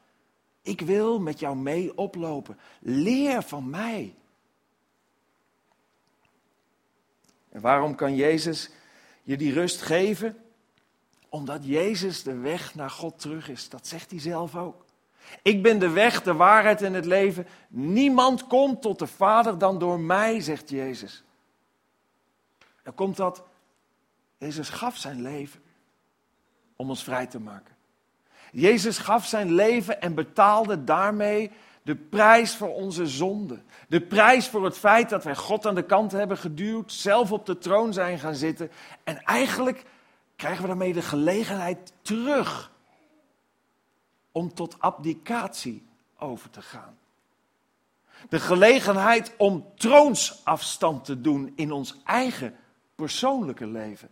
Ik 0.63 0.81
wil 0.81 1.21
met 1.21 1.41
jou 1.41 1.57
mee 1.57 1.97
oplopen. 1.97 2.59
Leer 2.81 3.43
van 3.43 3.71
mij. 3.71 4.15
En 7.49 7.61
waarom 7.61 7.95
kan 7.95 8.15
Jezus 8.15 8.71
je 9.23 9.37
die 9.37 9.53
rust 9.53 9.83
geven? 9.83 10.37
Omdat 11.29 11.65
Jezus 11.65 12.23
de 12.23 12.35
weg 12.35 12.75
naar 12.75 12.91
God 12.91 13.19
terug 13.19 13.49
is. 13.49 13.69
Dat 13.69 13.87
zegt 13.87 14.11
hij 14.11 14.21
zelf 14.21 14.57
ook. 14.57 14.85
Ik 15.43 15.63
ben 15.63 15.79
de 15.79 15.91
weg, 15.91 16.23
de 16.23 16.35
waarheid 16.35 16.83
en 16.83 16.93
het 16.93 17.05
leven. 17.05 17.47
Niemand 17.69 18.47
komt 18.47 18.83
tot 18.83 18.99
de 18.99 19.07
Vader 19.07 19.59
dan 19.59 19.79
door 19.79 20.01
mij, 20.01 20.41
zegt 20.41 20.71
Jezus. 20.71 21.25
Dan 22.83 22.95
komt 22.95 23.17
dat, 23.17 23.43
Jezus 24.39 24.69
gaf 24.69 24.97
zijn 24.97 25.23
leven 25.23 25.61
om 26.77 26.89
ons 26.89 27.05
vrij 27.05 27.27
te 27.27 27.41
maken. 27.41 27.75
Jezus 28.53 28.99
gaf 28.99 29.27
zijn 29.27 29.53
leven 29.53 30.01
en 30.01 30.15
betaalde 30.15 30.85
daarmee 30.85 31.51
de 31.83 31.97
prijs 31.97 32.57
voor 32.57 32.75
onze 32.75 33.07
zonde. 33.07 33.63
De 33.89 34.01
prijs 34.01 34.49
voor 34.49 34.65
het 34.65 34.79
feit 34.79 35.09
dat 35.09 35.25
wij 35.25 35.37
God 35.37 35.67
aan 35.67 35.75
de 35.75 35.85
kant 35.85 36.13
hebben 36.13 36.39
geduwd, 36.39 36.93
zelf 36.93 37.33
op 37.33 37.47
de 37.47 37.59
troon 37.59 37.93
zijn 37.93 38.19
gaan 38.19 38.35
zitten. 38.35 38.71
En 39.05 39.23
eigenlijk 39.23 39.85
krijgen 40.37 40.63
we 40.63 40.69
daarmee 40.69 40.93
de 40.93 41.03
gelegenheid 41.03 41.93
terug 42.03 42.70
om 44.33 44.55
tot 44.55 44.77
abdicatie 44.79 45.87
over 46.19 46.51
te 46.51 46.63
gaan. 46.63 46.99
De 48.29 48.41
gelegenheid 48.41 49.35
om 49.37 49.67
troonsafstand 49.75 51.05
te 51.05 51.21
doen 51.21 51.53
in 51.57 51.73
ons 51.73 51.97
eigen 52.05 52.57
persoonlijke 52.95 53.67
leven. 53.67 54.09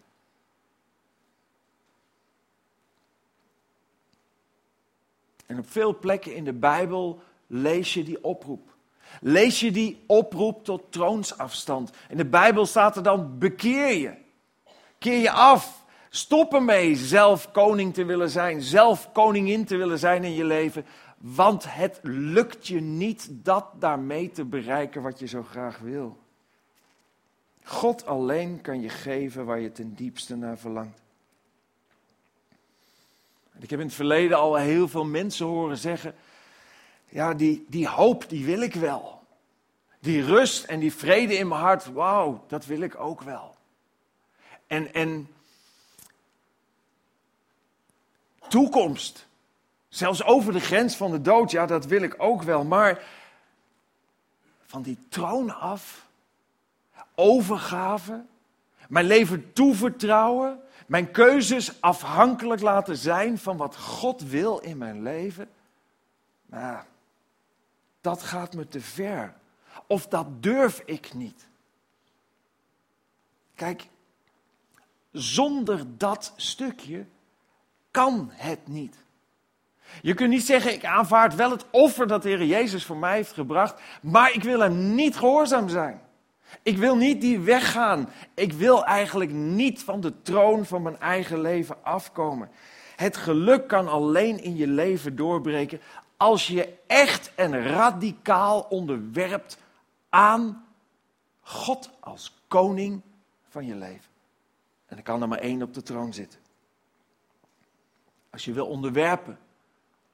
En 5.47 5.59
op 5.59 5.71
veel 5.71 5.99
plekken 5.99 6.35
in 6.35 6.45
de 6.45 6.53
Bijbel 6.53 7.23
lees 7.47 7.95
je 7.95 8.05
die 8.05 8.25
oproep. 8.25 8.77
Lees 9.21 9.61
je 9.61 9.71
die 9.71 10.05
oproep 10.07 10.65
tot 10.65 10.93
troonsafstand. 10.93 11.91
In 12.09 12.17
de 12.17 12.27
Bijbel 12.27 12.67
staat 12.67 12.97
er 12.97 13.03
dan: 13.03 13.39
bekeer 13.39 13.97
je. 13.97 14.15
Keer 14.99 15.19
je 15.19 15.31
af. 15.31 15.85
Stop 16.11 16.55
ermee 16.55 16.97
zelf 16.97 17.51
koning 17.51 17.95
te 17.95 18.05
willen 18.05 18.31
zijn, 18.31 18.63
zelf 18.63 19.13
koningin 19.13 19.65
te 19.65 19.77
willen 19.77 19.99
zijn 19.99 20.25
in 20.25 20.35
je 20.35 20.45
leven. 20.45 20.87
Want 21.19 21.65
het 21.75 21.99
lukt 22.03 22.67
je 22.67 22.81
niet 22.81 23.29
dat 23.31 23.67
daarmee 23.79 24.31
te 24.31 24.45
bereiken 24.45 25.03
wat 25.03 25.19
je 25.19 25.27
zo 25.27 25.43
graag 25.43 25.79
wil. 25.79 26.19
God 27.63 28.07
alleen 28.07 28.61
kan 28.61 28.81
je 28.81 28.89
geven 28.89 29.45
waar 29.45 29.61
je 29.61 29.73
ten 29.73 29.95
diepste 29.95 30.37
naar 30.37 30.59
verlangt. 30.59 31.01
Ik 33.59 33.71
heb 33.71 33.79
in 33.79 33.87
het 33.87 33.95
verleden 33.95 34.39
al 34.39 34.55
heel 34.55 34.89
veel 34.89 35.05
mensen 35.05 35.47
horen 35.47 35.77
zeggen: 35.77 36.15
Ja, 37.09 37.35
die, 37.35 37.65
die 37.69 37.89
hoop, 37.89 38.29
die 38.29 38.45
wil 38.45 38.61
ik 38.61 38.75
wel. 38.75 39.23
Die 40.01 40.25
rust 40.25 40.65
en 40.65 40.79
die 40.79 40.93
vrede 40.93 41.35
in 41.35 41.49
mijn 41.49 41.61
hart, 41.61 41.93
wauw, 41.93 42.45
dat 42.49 42.67
wil 42.67 42.81
ik 42.81 43.01
ook 43.01 43.23
wel. 43.23 43.57
En, 44.67 44.95
en 44.95 45.29
toekomst. 48.49 49.27
Zelfs 49.89 50.23
over 50.23 50.53
de 50.53 50.61
grens 50.61 50.97
van 50.97 51.11
de 51.11 51.21
dood, 51.21 51.51
ja, 51.51 51.67
dat 51.67 51.87
wil 51.87 52.03
ik 52.03 52.15
ook 52.19 52.43
wel. 52.43 52.65
Maar 52.65 53.03
van 54.67 54.83
die 54.83 54.99
troon 55.09 55.55
af, 55.55 56.07
overgave, 57.15 58.25
mijn 58.89 59.07
leven 59.07 59.53
toevertrouwen, 59.53 60.61
mijn 60.87 61.11
keuzes 61.11 61.81
afhankelijk 61.81 62.61
laten 62.61 62.97
zijn 62.97 63.39
van 63.39 63.57
wat 63.57 63.77
God 63.77 64.23
wil 64.23 64.59
in 64.59 64.79
mijn 64.79 65.03
leven. 65.03 65.49
Nou, 66.47 66.85
dat 68.01 68.23
gaat 68.23 68.55
me 68.55 68.69
te 68.69 68.81
ver. 68.81 69.35
Of 69.87 70.07
dat 70.07 70.43
durf 70.43 70.83
ik 70.85 71.15
niet. 71.15 71.49
Kijk, 73.55 73.89
zonder 75.13 75.97
dat 75.97 76.33
stukje 76.37 77.07
kan 77.99 78.31
het 78.33 78.67
niet. 78.67 78.97
Je 80.03 80.15
kunt 80.15 80.31
niet 80.31 80.47
zeggen, 80.47 80.73
ik 80.73 80.85
aanvaard 80.85 81.35
wel 81.35 81.51
het 81.51 81.65
offer 81.71 82.07
dat 82.07 82.23
de 82.23 82.29
Heer 82.29 82.45
Jezus 82.45 82.85
voor 82.85 82.97
mij 82.97 83.15
heeft 83.15 83.33
gebracht, 83.33 83.81
maar 84.03 84.33
ik 84.33 84.43
wil 84.43 84.61
hem 84.61 84.95
niet 84.95 85.17
gehoorzaam 85.17 85.69
zijn. 85.69 86.01
Ik 86.63 86.77
wil 86.77 86.97
niet 86.97 87.21
die 87.21 87.39
weggaan. 87.39 88.09
Ik 88.35 88.53
wil 88.53 88.85
eigenlijk 88.85 89.33
niet 89.33 89.83
van 89.83 90.01
de 90.01 90.23
troon 90.23 90.67
van 90.67 90.83
mijn 90.83 91.01
eigen 91.01 91.41
leven 91.41 91.85
afkomen. 91.85 92.51
Het 92.97 93.17
geluk 93.17 93.69
kan 93.69 93.89
alleen 93.89 94.43
in 94.43 94.57
je 94.57 94.67
leven 94.67 95.17
doorbreken 95.17 95.81
als 96.17 96.47
je 96.47 96.75
echt 96.87 97.33
en 97.35 97.63
radicaal 97.63 98.61
onderwerpt 98.61 99.59
aan 100.09 100.65
God 101.41 101.91
als 102.01 102.35
koning 102.49 103.01
van 103.49 103.67
je 103.67 103.75
leven. 103.75 104.11
En 104.87 104.97
er 104.97 105.03
kan 105.03 105.23
er 105.23 105.29
maar 105.29 105.39
één 105.39 105.63
op 105.63 105.75
de 105.75 105.83
troon 105.83 106.13
zitten. 106.13 106.47
Als 108.31 108.45
je 108.45 108.53
wil 108.53 108.67
onderwerpen 108.67 109.39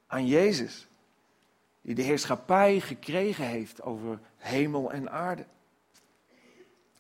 aan 0.07 0.27
Jezus, 0.27 0.87
die 1.83 1.95
de 1.95 2.03
heerschappij 2.03 2.81
gekregen 2.81 3.47
heeft 3.47 3.83
over 3.83 4.19
hemel 4.37 4.93
en 4.93 5.11
aarde. 5.11 5.45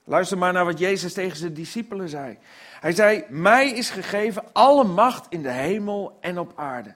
Luister 0.04 0.38
maar 0.38 0.52
naar 0.52 0.64
wat 0.64 0.78
Jezus 0.78 1.12
tegen 1.12 1.36
zijn 1.36 1.54
discipelen 1.54 2.08
zei. 2.08 2.38
Hij 2.80 2.92
zei: 2.92 3.24
Mij 3.28 3.70
is 3.70 3.90
gegeven 3.90 4.44
alle 4.52 4.84
macht 4.84 5.26
in 5.28 5.42
de 5.42 5.50
hemel 5.50 6.18
en 6.20 6.38
op 6.38 6.52
aarde. 6.56 6.94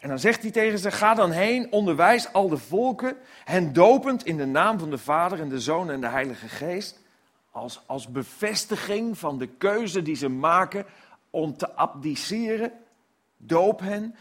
En 0.00 0.08
dan 0.08 0.18
zegt 0.18 0.42
hij 0.42 0.50
tegen 0.50 0.78
ze: 0.78 0.90
Ga 0.90 1.14
dan 1.14 1.30
heen, 1.30 1.72
onderwijs 1.72 2.32
al 2.32 2.48
de 2.48 2.58
volken, 2.58 3.16
hen 3.44 3.72
dopend 3.72 4.24
in 4.24 4.36
de 4.36 4.46
naam 4.46 4.78
van 4.78 4.90
de 4.90 4.98
Vader 4.98 5.40
en 5.40 5.48
de 5.48 5.60
Zoon 5.60 5.90
en 5.90 6.00
de 6.00 6.08
Heilige 6.08 6.48
Geest. 6.48 7.02
Als, 7.50 7.82
als 7.86 8.08
bevestiging 8.08 9.18
van 9.18 9.38
de 9.38 9.46
keuze 9.46 10.02
die 10.02 10.16
ze 10.16 10.28
maken 10.28 10.86
om 11.30 11.56
te 11.56 11.74
abdiceren. 11.74 12.72
Doop 13.46 13.80
hen. 13.80 14.14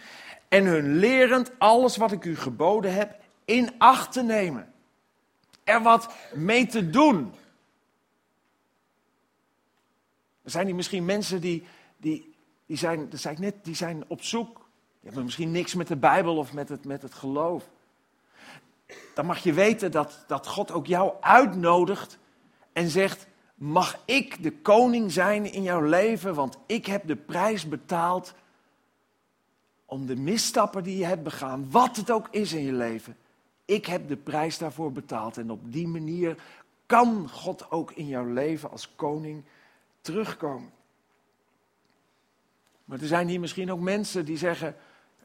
En 0.47 0.65
hun 0.65 0.95
lerend 0.95 1.51
alles 1.57 1.97
wat 1.97 2.11
ik 2.11 2.25
u 2.25 2.35
geboden 2.35 2.93
heb 2.93 3.19
in 3.45 3.69
acht 3.77 4.11
te 4.11 4.23
nemen. 4.23 4.73
Er 5.63 5.81
wat 5.81 6.13
mee 6.33 6.65
te 6.65 6.89
doen. 6.89 7.33
Er 10.41 10.51
zijn 10.51 10.65
hier 10.65 10.75
misschien 10.75 11.05
mensen 11.05 11.41
die, 11.41 11.63
die, 11.97 12.35
die, 12.65 12.77
zijn, 12.77 13.09
dat 13.09 13.19
zei 13.19 13.33
ik 13.33 13.39
net, 13.39 13.55
die 13.63 13.75
zijn 13.75 14.03
op 14.07 14.23
zoek. 14.23 14.55
Die 14.55 15.11
hebben 15.11 15.23
misschien 15.23 15.51
niks 15.51 15.73
met 15.73 15.87
de 15.87 15.95
Bijbel 15.95 16.37
of 16.37 16.53
met 16.53 16.69
het, 16.69 16.85
met 16.85 17.01
het 17.01 17.13
geloof. 17.13 17.69
Dan 19.13 19.25
mag 19.25 19.43
je 19.43 19.53
weten 19.53 19.91
dat, 19.91 20.23
dat 20.27 20.47
God 20.47 20.71
ook 20.71 20.87
jou 20.87 21.13
uitnodigt 21.21 22.17
en 22.73 22.89
zegt: 22.89 23.27
Mag 23.55 23.99
ik 24.05 24.43
de 24.43 24.51
koning 24.51 25.11
zijn 25.11 25.51
in 25.51 25.63
jouw 25.63 25.81
leven? 25.81 26.33
Want 26.33 26.57
ik 26.65 26.85
heb 26.85 27.07
de 27.07 27.15
prijs 27.15 27.67
betaald 27.67 28.33
om 29.93 30.05
de 30.05 30.15
misstappen 30.15 30.83
die 30.83 30.97
je 30.97 31.05
hebt 31.05 31.23
begaan, 31.23 31.71
wat 31.71 31.95
het 31.95 32.11
ook 32.11 32.27
is 32.31 32.53
in 32.53 32.63
je 32.63 32.73
leven. 32.73 33.17
Ik 33.65 33.85
heb 33.85 34.07
de 34.07 34.15
prijs 34.15 34.57
daarvoor 34.57 34.91
betaald. 34.91 35.37
En 35.37 35.51
op 35.51 35.71
die 35.71 35.87
manier 35.87 36.37
kan 36.85 37.29
God 37.29 37.71
ook 37.71 37.91
in 37.91 38.07
jouw 38.07 38.25
leven 38.25 38.71
als 38.71 38.95
koning 38.95 39.43
terugkomen. 40.01 40.71
Maar 42.85 43.01
er 43.01 43.07
zijn 43.07 43.27
hier 43.27 43.39
misschien 43.39 43.71
ook 43.71 43.79
mensen 43.79 44.25
die 44.25 44.37
zeggen: 44.37 44.75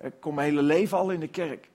Ik 0.01 0.13
kom 0.21 0.35
mijn 0.35 0.49
hele 0.49 0.63
leven 0.63 0.99
al 0.99 1.11
in 1.11 1.21
de 1.21 1.29
kerk. 1.29 1.69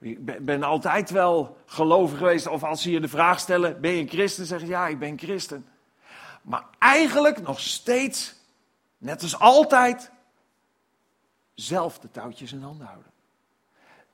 Ik 0.00 0.44
ben 0.44 0.62
altijd 0.62 1.10
wel 1.10 1.56
gelovig 1.66 2.18
geweest. 2.18 2.46
Of 2.46 2.64
als 2.64 2.82
ze 2.82 2.90
je 2.90 3.00
de 3.00 3.08
vraag 3.08 3.40
stellen: 3.40 3.80
Ben 3.80 3.92
je 3.92 4.00
een 4.00 4.08
christen? 4.08 4.46
Zeg 4.46 4.60
je 4.60 4.66
ja, 4.66 4.88
ik 4.88 4.98
ben 4.98 5.18
christen. 5.18 5.66
Maar 6.42 6.64
eigenlijk 6.78 7.42
nog 7.42 7.60
steeds, 7.60 8.34
net 8.98 9.22
als 9.22 9.38
altijd, 9.38 10.10
zelf 11.60 11.98
de 11.98 12.10
touwtjes 12.10 12.52
in 12.52 12.62
handen 12.62 12.86
houden. 12.86 13.12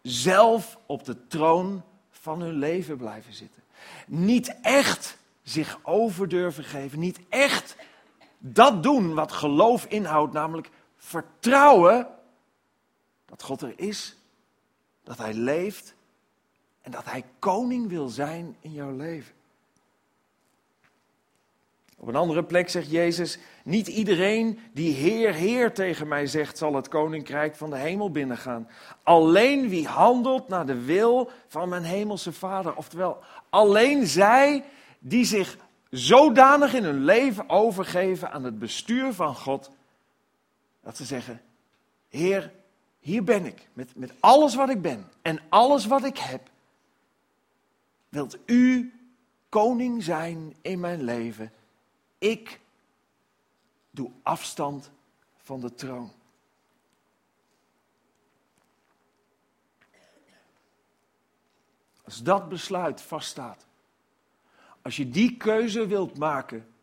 Zelf 0.03 0.79
op 0.87 1.05
de 1.05 1.27
troon 1.27 1.83
van 2.11 2.41
hun 2.41 2.55
leven 2.55 2.97
blijven 2.97 3.33
zitten. 3.35 3.63
Niet 4.07 4.61
echt 4.63 5.19
zich 5.43 5.79
over 5.83 6.29
durven 6.29 6.65
geven. 6.65 6.99
Niet 6.99 7.21
echt 7.29 7.77
dat 8.39 8.83
doen 8.83 9.15
wat 9.15 9.33
geloof 9.33 9.85
inhoudt, 9.85 10.33
namelijk 10.33 10.71
vertrouwen 10.97 12.09
dat 13.27 13.43
God 13.43 13.63
er 13.63 13.73
is, 13.77 14.17
dat 15.03 15.19
Hij 15.19 15.35
leeft 15.35 15.95
en 16.81 16.91
dat 16.91 17.05
Hij 17.05 17.25
koning 17.39 17.89
wil 17.89 18.09
zijn 18.09 18.57
in 18.61 18.73
jouw 18.73 18.97
leven. 18.97 19.35
Op 21.97 22.09
een 22.09 22.17
andere 22.17 22.45
plek 22.45 22.69
zegt 22.69 22.91
Jezus: 22.91 23.39
Niet 23.65 23.87
iedereen 23.87 24.59
die 24.73 24.95
Heer, 24.95 25.35
Heer 25.35 25.73
tegen 25.73 26.09
mij 26.09 26.27
zegt, 26.27 26.59
zal 26.59 26.75
het 26.75 26.89
koninkrijk 26.89 27.57
van 27.57 27.71
de 27.71 27.77
hemel 27.77 28.11
binnengaan. 28.11 28.69
Alleen 29.03 29.69
wie 29.69 29.87
handelt 29.87 30.49
naar 30.49 30.67
de 30.67 30.85
wil 30.85 31.31
van 31.49 31.69
mijn 31.69 31.83
hemelse 31.83 32.33
Vader. 32.33 32.77
Oftewel, 32.77 33.19
alleen 33.51 34.07
zij 34.07 34.65
die 34.99 35.25
zich 35.25 35.57
zodanig 35.91 36.75
in 36.75 36.85
hun 36.85 37.05
leven 37.05 37.49
overgeven 37.49 38.33
aan 38.33 38.45
het 38.45 38.59
bestuur 38.59 39.13
van 39.13 39.35
God, 39.35 39.71
dat 40.83 40.97
ze 40.97 41.05
zeggen: 41.05 41.41
Heer, 42.09 42.53
hier 43.01 43.25
ben 43.25 43.47
ik, 43.47 43.69
met, 43.73 43.97
met 43.97 44.13
alles 44.21 44.55
wat 44.55 44.69
ik 44.69 44.83
ben 44.83 45.09
en 45.23 45.41
alles 45.49 45.87
wat 45.87 46.05
ik 46.05 46.19
heb. 46.19 46.51
Wilt 48.09 48.39
u 48.47 48.93
koning 49.49 50.03
zijn 50.03 50.55
in 50.63 50.81
mijn 50.81 51.03
leven? 51.03 51.53
Ik 52.19 52.63
doe 53.95 54.11
afstand 54.23 54.91
van 55.37 55.61
de 55.61 55.75
troon. 55.75 56.13
Als 62.05 62.23
dat 62.23 62.49
besluit 62.49 63.01
vaststaat, 63.01 63.67
als 64.83 64.97
je 64.97 65.11
die 65.11 65.37
keuze 65.37 65.87
wilt 65.87 66.19
maken, 66.19 66.75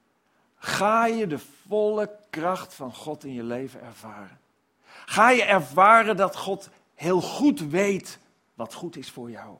ga 0.58 1.06
je 1.06 1.28
de 1.28 1.40
volle 1.68 2.18
kracht 2.30 2.74
van 2.74 2.94
God 2.94 3.24
in 3.24 3.34
je 3.34 3.44
leven 3.44 3.82
ervaren. 3.82 4.40
Ga 5.06 5.30
je 5.30 5.44
ervaren 5.44 6.18
dat 6.18 6.36
God 6.36 6.70
heel 6.96 7.22
goed 7.22 7.60
weet 7.60 8.20
wat 8.54 8.74
goed 8.74 8.96
is 8.96 9.10
voor 9.10 9.32
jou. 9.32 9.58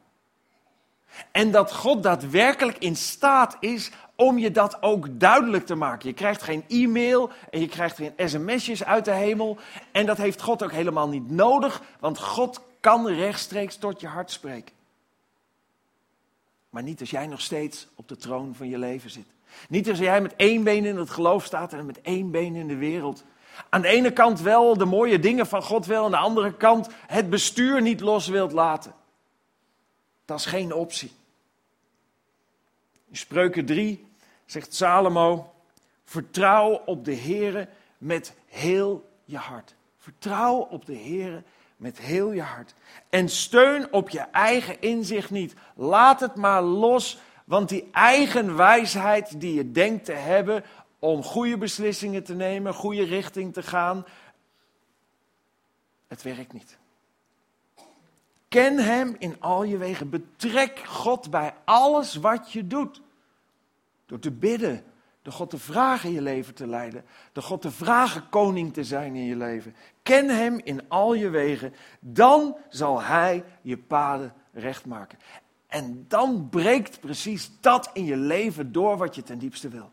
En 1.32 1.52
dat 1.52 1.74
God 1.74 2.04
daadwerkelijk 2.04 2.78
in 2.78 2.96
staat 2.96 3.58
is 3.60 3.92
om 4.22 4.38
je 4.38 4.52
dat 4.52 4.82
ook 4.82 5.20
duidelijk 5.20 5.66
te 5.66 5.76
maken. 5.76 6.10
Je 6.10 6.16
krijgt 6.16 6.42
geen 6.42 6.64
e-mail 6.68 7.30
en 7.50 7.60
je 7.60 7.68
krijgt 7.68 7.96
geen 7.96 8.14
sms'jes 8.30 8.84
uit 8.84 9.06
de 9.06 9.12
hemel. 9.12 9.58
En 9.92 10.06
dat 10.06 10.18
heeft 10.18 10.42
God 10.42 10.64
ook 10.64 10.72
helemaal 10.72 11.10
niet 11.10 11.30
nodig, 11.30 11.82
want 12.00 12.20
God 12.20 12.62
kan 12.80 13.08
rechtstreeks 13.08 13.78
tot 13.78 14.02
je 14.02 14.08
hart 14.08 14.32
spreken. 14.32 14.76
Maar 16.70 16.84
niet 16.84 17.00
als 17.00 17.10
jij 17.10 17.28
nog 17.28 17.42
steeds 17.42 17.88
op 17.96 18.08
de 18.08 18.18
troon 18.18 18.56
van 18.56 18.70
je 18.70 18.78
leven 18.78 19.10
zit. 19.10 19.28
Niet 19.70 19.90
als 19.90 19.98
jij 19.98 20.22
met 20.22 20.36
één 20.36 20.64
been 20.64 20.86
in 20.86 20.98
het 20.98 21.10
geloof 21.10 21.46
staat 21.46 21.74
en 21.74 21.86
met 21.86 22.02
één 22.02 22.32
been 22.32 22.56
in 22.56 22.68
de 22.68 22.76
wereld. 22.76 23.24
Aan 23.70 23.82
de 23.82 23.88
ene 23.88 24.14
kant 24.14 24.42
wel 24.42 24.78
de 24.78 24.86
mooie 24.86 25.20
dingen 25.20 25.48
van 25.48 25.64
God 25.64 25.86
wil, 25.86 26.04
aan 26.04 26.12
de 26.12 26.18
andere 26.18 26.54
kant 26.54 26.90
het 27.08 27.30
bestuur 27.30 27.82
niet 27.82 28.02
los 28.02 28.28
wilt 28.28 28.52
laten. 28.52 28.94
Dat 30.26 30.40
is 30.40 30.46
geen 30.46 30.74
optie. 30.74 31.12
In 33.10 33.18
Spreuken 33.18 33.66
3 33.66 34.10
zegt 34.52 34.74
Salomo: 34.74 35.54
Vertrouw 36.04 36.82
op 36.86 37.06
de 37.06 37.16
Heere 37.16 37.68
met 37.98 38.34
heel 38.46 39.10
je 39.26 39.38
hart. 39.38 39.76
Vertrouw 39.98 40.58
op 40.58 40.86
de 40.86 40.96
Heere 40.96 41.44
met 41.78 42.00
heel 42.00 42.32
je 42.32 42.42
hart. 42.42 42.74
En 43.10 43.30
steun 43.30 43.94
op 43.94 44.10
je 44.10 44.20
eigen 44.20 44.82
inzicht 44.82 45.30
niet. 45.30 45.54
Laat 45.76 46.20
het 46.20 46.36
maar 46.36 46.62
los, 46.62 47.20
want 47.46 47.70
die 47.70 47.90
eigen 47.92 48.56
wijsheid 48.56 49.42
die 49.42 49.54
je 49.54 49.72
denkt 49.72 50.06
te 50.06 50.12
hebben 50.12 50.64
om 51.00 51.24
goede 51.24 51.58
beslissingen 51.58 52.24
te 52.24 52.34
nemen, 52.34 52.74
goede 52.74 53.04
richting 53.04 53.54
te 53.54 53.64
gaan, 53.64 54.06
het 56.08 56.22
werkt 56.22 56.54
niet. 56.54 56.78
Ken 58.48 58.78
Hem 58.78 59.16
in 59.20 59.36
al 59.40 59.64
je 59.64 59.78
wegen. 59.78 60.10
Betrek 60.10 60.80
God 60.80 61.30
bij 61.30 61.54
alles 61.66 62.16
wat 62.16 62.52
je 62.52 62.68
doet. 62.68 63.02
Door 64.12 64.20
te 64.20 64.32
bidden, 64.32 64.84
door 65.22 65.34
God 65.34 65.50
te 65.50 65.58
vragen 65.58 66.10
in 66.10 66.16
je 66.16 66.22
leven 66.22 66.54
te 66.54 66.68
leiden, 66.68 67.06
door 67.32 67.44
God 67.44 67.62
te 67.62 67.72
vragen 67.72 68.30
koning 68.30 68.74
te 68.74 68.84
zijn 68.84 69.16
in 69.16 69.26
je 69.26 69.36
leven. 69.36 69.76
Ken 70.04 70.30
Hem 70.30 70.60
in 70.64 70.90
al 70.90 71.14
je 71.14 71.30
wegen, 71.30 71.74
dan 72.00 72.58
zal 72.70 73.02
Hij 73.02 73.44
je 73.62 73.78
paden 73.78 74.34
recht 74.54 74.86
maken. 74.86 75.20
En 75.68 76.06
dan 76.08 76.50
breekt 76.50 77.00
precies 77.00 77.52
dat 77.60 77.90
in 77.94 78.06
je 78.06 78.18
leven 78.18 78.72
door 78.72 78.98
wat 78.98 79.16
je 79.16 79.24
ten 79.24 79.40
diepste 79.40 79.70
wil. 79.70 79.92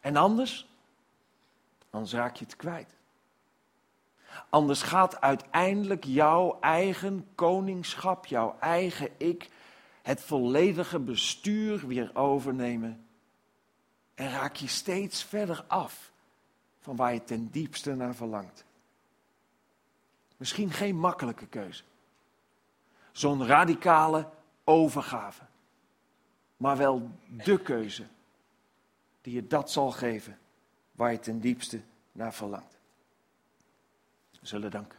En 0.00 0.16
anders, 0.16 0.68
dan 1.90 2.06
raak 2.10 2.36
je 2.36 2.44
het 2.44 2.56
kwijt. 2.56 2.94
Anders 4.48 4.82
gaat 4.82 5.20
uiteindelijk 5.20 6.04
jouw 6.04 6.56
eigen 6.60 7.26
koningschap, 7.34 8.26
jouw 8.26 8.56
eigen 8.60 9.08
ik, 9.16 9.48
het 10.06 10.20
volledige 10.20 10.98
bestuur 10.98 11.86
weer 11.86 12.10
overnemen. 12.14 13.06
En 14.14 14.30
raak 14.30 14.56
je 14.56 14.68
steeds 14.68 15.24
verder 15.24 15.64
af 15.66 16.12
van 16.80 16.96
waar 16.96 17.12
je 17.12 17.24
ten 17.24 17.50
diepste 17.50 17.94
naar 17.94 18.14
verlangt. 18.14 18.64
Misschien 20.36 20.70
geen 20.70 20.96
makkelijke 20.96 21.46
keuze. 21.46 21.82
Zo'n 23.12 23.46
radicale 23.46 24.30
overgave. 24.64 25.42
maar 26.56 26.76
wel 26.76 27.10
de 27.28 27.62
keuze 27.62 28.06
die 29.20 29.34
je 29.34 29.46
dat 29.46 29.70
zal 29.70 29.90
geven 29.90 30.38
waar 30.92 31.12
je 31.12 31.18
ten 31.18 31.40
diepste 31.40 31.80
naar 32.12 32.34
verlangt. 32.34 32.78
We 34.40 34.46
zullen 34.46 34.70
danken. 34.70 34.98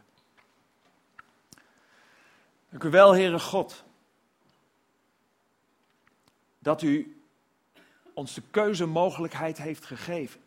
Dank 2.68 2.82
u 2.84 2.90
wel, 2.90 3.12
Heere 3.12 3.40
God, 3.40 3.86
dat 6.68 6.82
u 6.82 7.20
ons 8.14 8.34
de 8.34 8.42
keuzemogelijkheid 8.50 9.58
heeft 9.58 9.84
gegeven. 9.84 10.40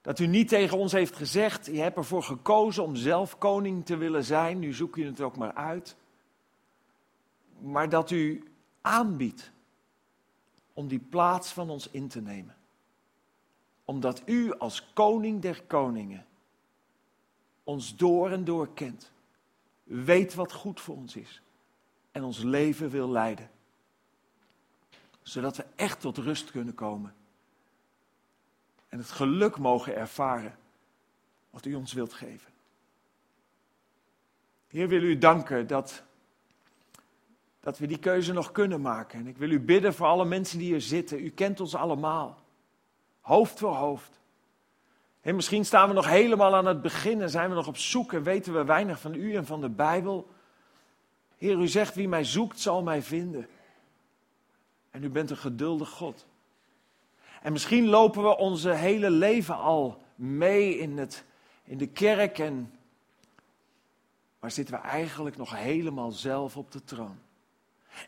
Dat 0.00 0.18
u 0.18 0.26
niet 0.26 0.48
tegen 0.48 0.78
ons 0.78 0.92
heeft 0.92 1.16
gezegd, 1.16 1.66
je 1.66 1.80
hebt 1.80 1.96
ervoor 1.96 2.22
gekozen 2.22 2.82
om 2.82 2.96
zelf 2.96 3.38
koning 3.38 3.86
te 3.86 3.96
willen 3.96 4.24
zijn, 4.24 4.58
nu 4.58 4.72
zoek 4.72 4.96
je 4.96 5.04
het 5.04 5.20
ook 5.20 5.36
maar 5.36 5.52
uit. 5.52 5.96
Maar 7.60 7.88
dat 7.88 8.10
u 8.10 8.44
aanbiedt 8.80 9.50
om 10.72 10.88
die 10.88 10.98
plaats 10.98 11.52
van 11.52 11.70
ons 11.70 11.90
in 11.90 12.08
te 12.08 12.20
nemen. 12.20 12.56
Omdat 13.84 14.22
u 14.24 14.52
als 14.58 14.92
koning 14.92 15.42
der 15.42 15.62
koningen 15.62 16.26
ons 17.64 17.96
door 17.96 18.30
en 18.30 18.44
door 18.44 18.68
kent, 18.74 19.12
weet 19.82 20.34
wat 20.34 20.52
goed 20.52 20.80
voor 20.80 20.96
ons 20.96 21.16
is 21.16 21.42
en 22.12 22.22
ons 22.22 22.42
leven 22.42 22.90
wil 22.90 23.08
leiden. 23.08 23.54
Zodat 25.26 25.56
we 25.56 25.64
echt 25.76 26.00
tot 26.00 26.18
rust 26.18 26.50
kunnen 26.50 26.74
komen 26.74 27.14
en 28.88 28.98
het 28.98 29.10
geluk 29.10 29.58
mogen 29.58 29.96
ervaren 29.96 30.58
wat 31.50 31.64
u 31.64 31.74
ons 31.74 31.92
wilt 31.92 32.12
geven. 32.12 32.52
Heer, 34.68 34.88
wil 34.88 35.02
u 35.02 35.18
danken 35.18 35.66
dat, 35.66 36.02
dat 37.60 37.78
we 37.78 37.86
die 37.86 37.98
keuze 37.98 38.32
nog 38.32 38.52
kunnen 38.52 38.80
maken. 38.80 39.18
En 39.18 39.26
ik 39.26 39.36
wil 39.36 39.50
u 39.50 39.60
bidden 39.60 39.94
voor 39.94 40.06
alle 40.06 40.24
mensen 40.24 40.58
die 40.58 40.66
hier 40.66 40.80
zitten. 40.80 41.24
U 41.24 41.30
kent 41.30 41.60
ons 41.60 41.74
allemaal, 41.74 42.38
hoofd 43.20 43.58
voor 43.58 43.74
hoofd. 43.74 44.20
En 45.20 45.34
misschien 45.34 45.64
staan 45.64 45.88
we 45.88 45.94
nog 45.94 46.06
helemaal 46.06 46.54
aan 46.54 46.66
het 46.66 46.82
begin 46.82 47.22
en 47.22 47.30
zijn 47.30 47.48
we 47.48 47.54
nog 47.54 47.66
op 47.66 47.76
zoek 47.76 48.12
en 48.12 48.22
weten 48.22 48.52
we 48.52 48.64
weinig 48.64 49.00
van 49.00 49.14
u 49.14 49.34
en 49.34 49.46
van 49.46 49.60
de 49.60 49.70
Bijbel. 49.70 50.28
Heer, 51.36 51.58
u 51.58 51.68
zegt 51.68 51.94
wie 51.94 52.08
mij 52.08 52.24
zoekt 52.24 52.60
zal 52.60 52.82
mij 52.82 53.02
vinden. 53.02 53.48
En 54.96 55.04
u 55.04 55.08
bent 55.08 55.30
een 55.30 55.36
geduldig 55.36 55.88
God. 55.88 56.26
En 57.42 57.52
misschien 57.52 57.86
lopen 57.86 58.22
we 58.22 58.36
onze 58.36 58.70
hele 58.70 59.10
leven 59.10 59.56
al 59.56 60.02
mee 60.14 60.78
in, 60.78 60.98
het, 60.98 61.24
in 61.64 61.78
de 61.78 61.86
kerk, 61.86 62.38
en, 62.38 62.72
maar 64.40 64.50
zitten 64.50 64.74
we 64.74 64.80
eigenlijk 64.80 65.36
nog 65.36 65.56
helemaal 65.56 66.10
zelf 66.10 66.56
op 66.56 66.72
de 66.72 66.84
troon. 66.84 67.18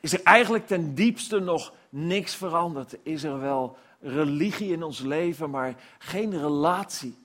Is 0.00 0.12
er 0.12 0.22
eigenlijk 0.22 0.66
ten 0.66 0.94
diepste 0.94 1.38
nog 1.38 1.72
niks 1.88 2.34
veranderd? 2.34 2.96
Is 3.02 3.22
er 3.22 3.40
wel 3.40 3.76
religie 4.00 4.72
in 4.72 4.82
ons 4.82 5.00
leven, 5.00 5.50
maar 5.50 5.74
geen 5.98 6.38
relatie? 6.40 7.18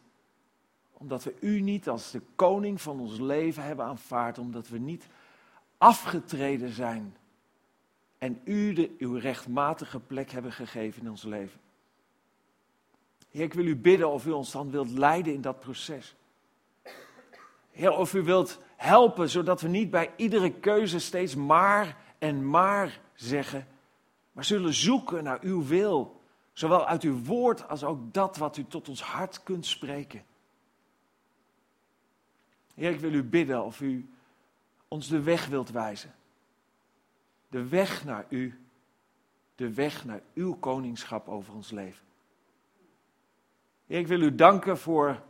Omdat 0.93 1.23
we 1.23 1.36
u 1.39 1.62
niet 1.62 1.89
als 1.89 2.12
de 2.12 2.21
koning 2.36 2.82
van 2.82 2.99
ons 2.99 3.19
leven 3.19 3.63
hebben 3.63 3.86
aanvaard, 3.86 4.38
omdat 4.38 4.67
we 4.67 4.78
niet 4.78 5.08
afgetreden 5.78 6.73
zijn 6.73 7.15
en 8.23 8.41
u 8.43 8.73
de, 8.73 8.95
uw 8.97 9.15
rechtmatige 9.15 9.99
plek 9.99 10.31
hebben 10.31 10.51
gegeven 10.51 11.01
in 11.01 11.09
ons 11.09 11.23
leven. 11.23 11.59
Heer, 13.29 13.43
ik 13.43 13.53
wil 13.53 13.65
u 13.65 13.75
bidden 13.75 14.09
of 14.09 14.25
u 14.25 14.31
ons 14.31 14.51
dan 14.51 14.71
wilt 14.71 14.89
leiden 14.89 15.33
in 15.33 15.41
dat 15.41 15.59
proces. 15.59 16.15
Heer, 17.71 17.91
of 17.91 18.13
u 18.13 18.21
wilt 18.21 18.59
helpen, 18.75 19.29
zodat 19.29 19.62
we 19.62 19.67
niet 19.67 19.89
bij 19.89 20.12
iedere 20.15 20.51
keuze 20.51 20.99
steeds 20.99 21.36
maar 21.36 21.97
en 22.17 22.49
maar 22.49 22.99
zeggen, 23.13 23.67
maar 24.31 24.45
zullen 24.45 24.73
zoeken 24.73 25.23
naar 25.23 25.39
uw 25.41 25.65
wil, 25.65 26.21
zowel 26.53 26.88
uit 26.88 27.03
uw 27.03 27.23
woord 27.23 27.67
als 27.69 27.83
ook 27.83 28.13
dat 28.13 28.38
wat 28.38 28.57
u 28.57 28.65
tot 28.65 28.89
ons 28.89 29.01
hart 29.01 29.43
kunt 29.43 29.65
spreken. 29.65 30.23
Heer, 32.73 32.91
ik 32.91 32.99
wil 32.99 33.13
u 33.13 33.23
bidden 33.23 33.63
of 33.63 33.81
u 33.81 34.09
ons 34.88 35.07
de 35.07 35.21
weg 35.21 35.47
wilt 35.47 35.69
wijzen. 35.69 36.13
De 37.53 37.67
weg 37.67 38.05
naar 38.05 38.25
u, 38.29 38.59
de 39.55 39.73
weg 39.73 40.05
naar 40.05 40.21
uw 40.33 40.55
koningschap 40.55 41.27
over 41.27 41.53
ons 41.53 41.71
leven. 41.71 42.05
Ik 43.87 44.07
wil 44.07 44.21
u 44.21 44.35
danken 44.35 44.77
voor 44.77 45.21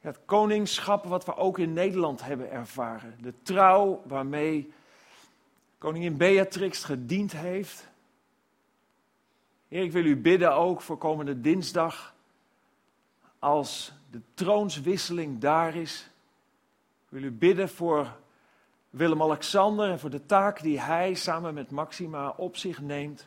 het 0.00 0.18
koningschap 0.24 1.04
wat 1.04 1.24
we 1.24 1.36
ook 1.36 1.58
in 1.58 1.72
Nederland 1.72 2.22
hebben 2.22 2.50
ervaren. 2.50 3.18
De 3.20 3.34
trouw 3.42 4.02
waarmee 4.06 4.72
koningin 5.78 6.16
Beatrix 6.16 6.84
gediend 6.84 7.32
heeft. 7.32 7.88
Heer, 9.68 9.82
ik 9.82 9.92
wil 9.92 10.04
u 10.04 10.16
bidden 10.16 10.54
ook 10.54 10.80
voor 10.80 10.98
komende 10.98 11.40
dinsdag, 11.40 12.14
als 13.38 13.92
de 14.10 14.20
troonswisseling 14.34 15.38
daar 15.38 15.74
is. 15.74 16.10
Ik 17.04 17.08
wil 17.08 17.22
u 17.22 17.30
bidden 17.30 17.68
voor 17.68 18.16
Willem-Alexander 18.90 19.90
en 19.90 19.98
voor 19.98 20.10
de 20.10 20.26
taak 20.26 20.62
die 20.62 20.80
hij 20.80 21.14
samen 21.14 21.54
met 21.54 21.70
Maxima 21.70 22.28
op 22.36 22.56
zich 22.56 22.80
neemt. 22.80 23.26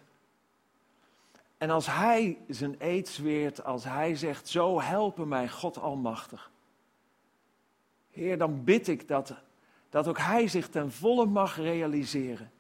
En 1.57 1.69
als 1.69 1.85
hij 1.85 2.37
zijn 2.47 2.75
eed 2.79 3.07
zweert, 3.07 3.63
als 3.63 3.83
hij 3.83 4.15
zegt, 4.15 4.47
zo 4.47 4.81
helpen 4.81 5.27
mij 5.27 5.49
God 5.49 5.77
Almachtig. 5.77 6.51
Heer, 8.11 8.37
dan 8.37 8.63
bid 8.63 8.87
ik 8.87 9.07
dat, 9.07 9.33
dat 9.89 10.07
ook 10.07 10.17
hij 10.17 10.47
zich 10.47 10.69
ten 10.69 10.91
volle 10.91 11.25
mag 11.25 11.55
realiseren. 11.55 12.51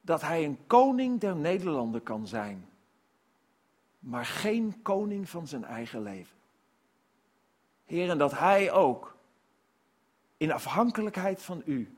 Dat 0.00 0.20
hij 0.20 0.44
een 0.44 0.58
koning 0.66 1.20
der 1.20 1.36
Nederlanden 1.36 2.02
kan 2.02 2.26
zijn, 2.26 2.68
maar 3.98 4.24
geen 4.24 4.82
koning 4.82 5.28
van 5.28 5.46
zijn 5.46 5.64
eigen 5.64 6.02
leven. 6.02 6.36
Heer, 7.84 8.10
en 8.10 8.18
dat 8.18 8.38
hij 8.38 8.72
ook 8.72 9.15
in 10.36 10.52
afhankelijkheid 10.52 11.42
van 11.42 11.62
u 11.64 11.96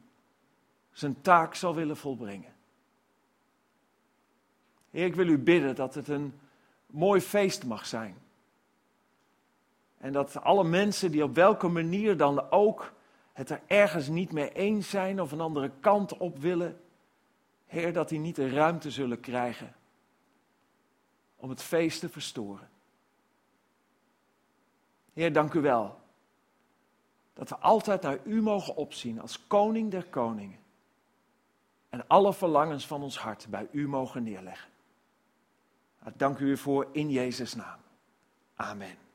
zijn 0.92 1.20
taak 1.20 1.54
zal 1.54 1.74
willen 1.74 1.96
volbrengen. 1.96 2.54
Heer, 4.90 5.06
ik 5.06 5.14
wil 5.14 5.26
u 5.26 5.38
bidden 5.38 5.74
dat 5.74 5.94
het 5.94 6.08
een 6.08 6.38
mooi 6.86 7.20
feest 7.20 7.64
mag 7.64 7.86
zijn. 7.86 8.16
En 9.98 10.12
dat 10.12 10.42
alle 10.42 10.64
mensen 10.64 11.10
die 11.10 11.22
op 11.22 11.34
welke 11.34 11.68
manier 11.68 12.16
dan 12.16 12.50
ook 12.50 12.92
het 13.32 13.50
er 13.50 13.60
ergens 13.66 14.08
niet 14.08 14.32
mee 14.32 14.52
eens 14.52 14.90
zijn 14.90 15.20
of 15.20 15.32
een 15.32 15.40
andere 15.40 15.70
kant 15.80 16.16
op 16.16 16.38
willen, 16.38 16.80
Heer, 17.66 17.92
dat 17.92 18.08
die 18.08 18.18
niet 18.18 18.36
de 18.36 18.50
ruimte 18.50 18.90
zullen 18.90 19.20
krijgen 19.20 19.74
om 21.36 21.50
het 21.50 21.62
feest 21.62 22.00
te 22.00 22.08
verstoren. 22.08 22.68
Heer, 25.12 25.32
dank 25.32 25.54
u 25.54 25.60
wel 25.60 25.97
dat 27.38 27.48
we 27.48 27.56
altijd 27.56 28.02
naar 28.02 28.18
u 28.24 28.42
mogen 28.42 28.76
opzien 28.76 29.20
als 29.20 29.46
koning 29.46 29.90
der 29.90 30.04
koningen 30.04 30.58
en 31.88 32.06
alle 32.06 32.34
verlangens 32.34 32.86
van 32.86 33.02
ons 33.02 33.18
hart 33.18 33.46
bij 33.50 33.68
u 33.72 33.88
mogen 33.88 34.22
neerleggen. 34.22 34.70
Dank 36.16 36.38
u 36.38 36.56
voor 36.56 36.88
in 36.92 37.10
Jezus' 37.10 37.54
naam. 37.54 37.78
Amen. 38.54 39.07